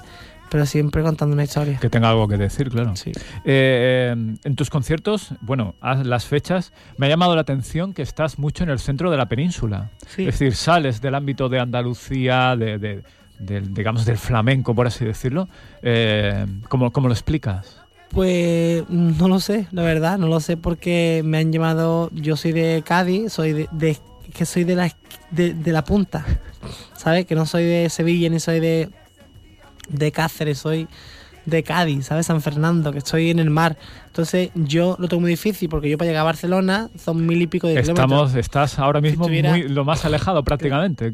pero 0.50 0.66
siempre 0.66 1.04
contando 1.04 1.34
una 1.36 1.44
historia. 1.44 1.78
Que 1.80 1.90
tenga 1.90 2.10
algo 2.10 2.28
que 2.28 2.38
decir, 2.38 2.70
claro. 2.70 2.96
Sí. 2.96 3.12
Eh, 3.12 4.12
eh, 4.16 4.36
en 4.44 4.56
tus 4.56 4.70
conciertos, 4.72 5.34
bueno, 5.42 5.76
las 6.04 6.26
fechas, 6.26 6.74
me 6.98 7.06
ha 7.06 7.10
llamado 7.10 7.36
la 7.36 7.42
atención 7.42 7.94
que 7.94 8.02
estás 8.02 8.40
mucho 8.40 8.64
en 8.64 8.72
el 8.72 8.80
centro 8.80 9.12
de 9.12 9.18
la 9.18 9.28
península. 9.28 9.92
Sí. 10.08 10.24
Es 10.28 10.40
decir, 10.40 10.56
sales 10.56 11.00
del 11.00 11.14
ámbito 11.16 11.48
de 11.50 11.60
Andalucía, 11.60 12.56
de, 12.56 12.78
de- 12.80 13.04
del, 13.40 13.74
digamos, 13.74 14.04
del 14.06 14.18
flamenco, 14.18 14.76
por 14.76 14.86
así 14.88 15.06
decirlo. 15.06 15.48
Eh, 15.82 16.46
¿cómo, 16.68 16.92
cómo 16.92 17.08
lo 17.08 17.14
explicas? 17.14 17.79
Pues 18.12 18.84
no 18.90 19.28
lo 19.28 19.40
sé, 19.40 19.68
la 19.72 19.84
verdad, 19.84 20.18
no 20.18 20.28
lo 20.28 20.40
sé 20.40 20.58
porque 20.58 21.22
me 21.24 21.38
han 21.38 21.52
llamado, 21.52 22.10
yo 22.14 22.36
soy 22.36 22.52
de 22.54 22.84
Cádiz, 22.86 23.32
soy 23.34 23.54
de, 23.54 23.70
de- 23.72 23.98
que 24.34 24.46
soy 24.46 24.64
de 24.64 24.76
la 24.76 24.92
de, 25.32 25.54
de 25.54 25.72
la 25.72 25.84
punta, 25.84 26.26
¿sabes? 26.96 27.26
Que 27.26 27.36
no 27.36 27.46
soy 27.46 27.66
de 27.66 27.90
Sevilla 27.90 28.30
ni 28.30 28.40
soy 28.40 28.60
de 28.60 28.90
de 29.90 30.12
Cáceres, 30.12 30.58
soy 30.60 30.88
de 31.46 31.64
Cádiz, 31.64 32.06
¿sabes? 32.08 32.26
San 32.28 32.42
Fernando, 32.42 32.92
que 32.92 32.98
estoy 33.00 33.30
en 33.32 33.40
el 33.40 33.50
mar. 33.52 33.78
Entonces 34.08 34.50
yo 34.56 34.96
lo 35.00 35.08
tengo 35.08 35.22
muy 35.22 35.32
difícil 35.32 35.70
porque 35.70 35.90
yo 35.90 35.98
para 35.98 36.08
llegar 36.10 36.22
a 36.22 36.26
Barcelona 36.26 36.90
son 37.04 37.26
mil 37.26 37.42
y 37.42 37.48
pico 37.48 37.68
de 37.68 37.74
kilómetros. 37.82 38.06
Estamos, 38.06 38.36
estás 38.36 38.80
ahora 38.80 39.02
mismo 39.02 39.28
muy, 39.28 39.68
lo 39.68 39.86
más 39.86 40.04
alejado 40.06 40.44
prácticamente. 40.44 41.14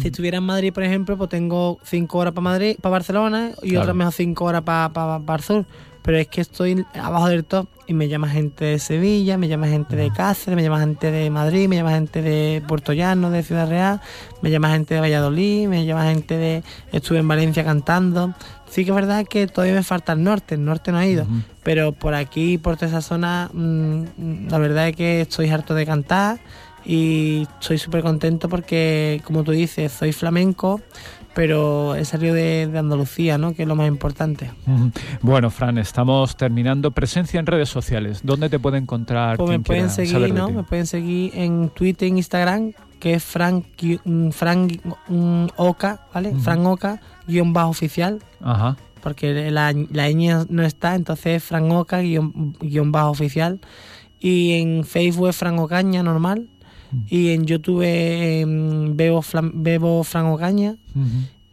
Si 0.00 0.08
estuviera 0.08 0.38
en 0.38 0.44
Madrid, 0.44 0.72
por 0.72 0.82
ejemplo, 0.84 1.16
pues 1.16 1.30
tengo 1.30 1.78
cinco 1.82 2.18
horas 2.18 2.32
para 2.34 2.42
Madrid, 2.42 2.76
para 2.80 2.90
Barcelona 2.92 3.52
y 3.62 3.70
Claro. 3.70 3.82
otras 3.82 3.96
mejor 3.96 4.12
cinco 4.12 4.44
horas 4.44 4.62
para 4.62 4.92
para 4.92 5.36
el 5.36 5.42
sur. 5.44 5.64
Pero 6.08 6.16
es 6.20 6.28
que 6.28 6.40
estoy 6.40 6.86
abajo 6.94 7.28
del 7.28 7.44
top 7.44 7.68
y 7.86 7.92
me 7.92 8.08
llama 8.08 8.30
gente 8.30 8.64
de 8.64 8.78
Sevilla, 8.78 9.36
me 9.36 9.46
llama 9.46 9.68
gente 9.68 9.94
de 9.94 10.10
Cáceres, 10.10 10.56
me 10.56 10.62
llama 10.62 10.80
gente 10.80 11.10
de 11.10 11.28
Madrid, 11.28 11.68
me 11.68 11.76
llama 11.76 11.90
gente 11.90 12.22
de 12.22 12.62
Puerto 12.66 12.94
Llano, 12.94 13.30
de 13.30 13.42
Ciudad 13.42 13.68
Real, 13.68 14.00
me 14.40 14.50
llama 14.50 14.70
gente 14.70 14.94
de 14.94 15.00
Valladolid, 15.00 15.68
me 15.68 15.84
llama 15.84 16.04
gente 16.04 16.38
de... 16.38 16.64
Estuve 16.92 17.18
en 17.18 17.28
Valencia 17.28 17.62
cantando. 17.62 18.32
Sí 18.70 18.86
que 18.86 18.90
es 18.92 18.94
verdad 18.94 19.26
que 19.26 19.48
todavía 19.48 19.74
me 19.74 19.82
falta 19.82 20.14
el 20.14 20.24
norte, 20.24 20.54
el 20.54 20.64
norte 20.64 20.92
no 20.92 20.96
ha 20.96 21.04
ido. 21.04 21.26
Pero 21.62 21.92
por 21.92 22.14
aquí, 22.14 22.56
por 22.56 22.76
toda 22.76 22.86
esa 22.86 23.02
zona, 23.02 23.50
mm, 23.52 24.48
la 24.48 24.56
verdad 24.56 24.88
es 24.88 24.96
que 24.96 25.20
estoy 25.20 25.50
harto 25.50 25.74
de 25.74 25.84
cantar 25.84 26.38
y 26.86 27.46
estoy 27.60 27.76
súper 27.76 28.00
contento 28.00 28.48
porque, 28.48 29.20
como 29.24 29.44
tú 29.44 29.52
dices, 29.52 29.92
soy 29.92 30.14
flamenco, 30.14 30.80
pero 31.38 31.94
he 31.94 32.04
salido 32.04 32.34
de, 32.34 32.66
de 32.66 32.78
Andalucía, 32.80 33.38
¿no? 33.38 33.54
Que 33.54 33.62
es 33.62 33.68
lo 33.68 33.76
más 33.76 33.86
importante. 33.86 34.50
Bueno, 35.22 35.50
Fran, 35.50 35.78
estamos 35.78 36.36
terminando. 36.36 36.90
Presencia 36.90 37.38
en 37.38 37.46
redes 37.46 37.68
sociales. 37.68 38.22
¿Dónde 38.24 38.50
te 38.50 38.58
puede 38.58 38.78
encontrar? 38.78 39.36
Pues 39.36 39.48
me 39.48 39.60
pueden 39.60 39.88
seguir, 39.88 40.34
¿no? 40.34 40.50
Me 40.50 40.64
pueden 40.64 40.88
seguir 40.88 41.30
en 41.36 41.68
Twitter, 41.68 42.08
en 42.08 42.16
Instagram, 42.16 42.72
que 42.98 43.14
es 43.14 43.22
Frank, 43.22 43.66
mm, 44.04 44.30
Frank 44.30 44.80
mm, 45.06 45.46
Oca, 45.54 46.08
¿vale? 46.12 46.30
Ujú. 46.30 46.40
Frank 46.40 46.66
Oca, 46.66 47.00
guion 47.28 47.52
bajo 47.52 47.70
oficial, 47.70 48.18
Ajá. 48.40 48.76
porque 49.00 49.52
la, 49.52 49.72
la 49.92 50.10
ñ 50.10 50.44
no 50.48 50.64
está, 50.64 50.96
entonces 50.96 51.44
Fran 51.44 51.70
Oca, 51.70 52.00
guion, 52.00 52.56
guion 52.58 52.90
bajo 52.90 53.10
oficial. 53.10 53.60
Y 54.18 54.54
en 54.54 54.82
Facebook 54.82 55.28
es 55.28 55.36
Fran 55.36 55.56
Ocaña, 55.60 56.02
normal. 56.02 56.48
Y 57.08 57.30
en 57.30 57.44
YouTube 57.46 57.82
em, 57.84 58.96
Bebo, 58.96 59.22
Flan- 59.22 59.52
Bebo 59.54 60.02
Fran 60.04 60.26
Ocaña. 60.26 60.76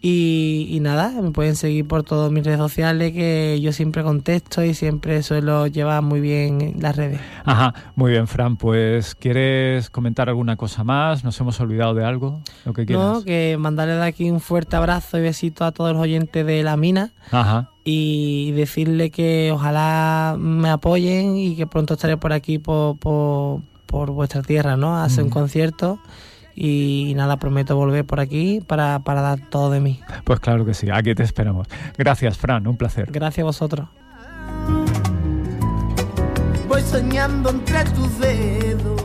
Y, 0.07 0.77
nada, 0.81 1.19
me 1.19 1.31
pueden 1.31 1.55
seguir 1.55 1.87
por 1.87 2.03
todas 2.03 2.31
mis 2.31 2.43
redes 2.43 2.59
sociales 2.59 3.11
que 3.11 3.59
yo 3.59 3.71
siempre 3.71 4.03
contesto 4.03 4.63
y 4.63 4.75
siempre 4.75 5.23
suelo 5.23 5.65
llevar 5.65 6.03
muy 6.03 6.21
bien 6.21 6.75
las 6.79 6.95
redes. 6.95 7.19
Ajá, 7.43 7.73
muy 7.95 8.11
bien, 8.11 8.27
Fran. 8.27 8.55
Pues, 8.55 9.15
¿quieres 9.15 9.89
comentar 9.89 10.29
alguna 10.29 10.57
cosa 10.57 10.83
más? 10.83 11.23
¿Nos 11.23 11.39
hemos 11.39 11.59
olvidado 11.59 11.95
de 11.95 12.05
algo? 12.05 12.41
Lo 12.65 12.73
que 12.73 12.85
quieras. 12.85 13.03
No, 13.03 13.23
que 13.23 13.57
mandarle 13.59 13.95
de 13.95 14.03
aquí 14.03 14.29
un 14.29 14.41
fuerte 14.41 14.75
abrazo 14.75 15.17
y 15.17 15.21
besito 15.21 15.65
a 15.65 15.71
todos 15.71 15.93
los 15.93 16.01
oyentes 16.03 16.45
de 16.45 16.61
La 16.61 16.77
Mina. 16.77 17.13
Ajá. 17.31 17.71
Y 17.83 18.51
decirle 18.51 19.09
que 19.09 19.49
ojalá 19.51 20.35
me 20.37 20.69
apoyen 20.69 21.35
y 21.35 21.55
que 21.55 21.65
pronto 21.65 21.95
estaré 21.95 22.15
por 22.17 22.31
aquí, 22.31 22.59
por, 22.59 22.97
por, 22.99 23.61
vuestra 24.11 24.41
tierra, 24.41 24.77
¿no? 24.77 24.97
A 24.97 25.03
hacer 25.03 25.23
un 25.23 25.29
concierto 25.29 25.99
y 26.55 27.13
nada, 27.15 27.37
prometo 27.37 27.75
volver 27.75 28.05
por 28.05 28.19
aquí 28.19 28.61
para, 28.65 28.99
para 28.99 29.21
dar 29.21 29.39
todo 29.49 29.69
de 29.71 29.81
mí. 29.81 29.99
Pues 30.23 30.39
claro 30.39 30.65
que 30.65 30.73
sí, 30.73 30.89
aquí 30.91 31.13
te 31.13 31.23
esperamos. 31.23 31.67
Gracias, 31.97 32.37
Fran, 32.37 32.65
un 32.67 32.77
placer. 32.77 33.11
Gracias 33.11 33.43
a 33.43 33.45
vosotros. 33.45 33.87
Voy 36.67 36.81
soñando 36.81 37.49
entre 37.49 37.83
tus 37.85 38.19
dedos 38.19 39.04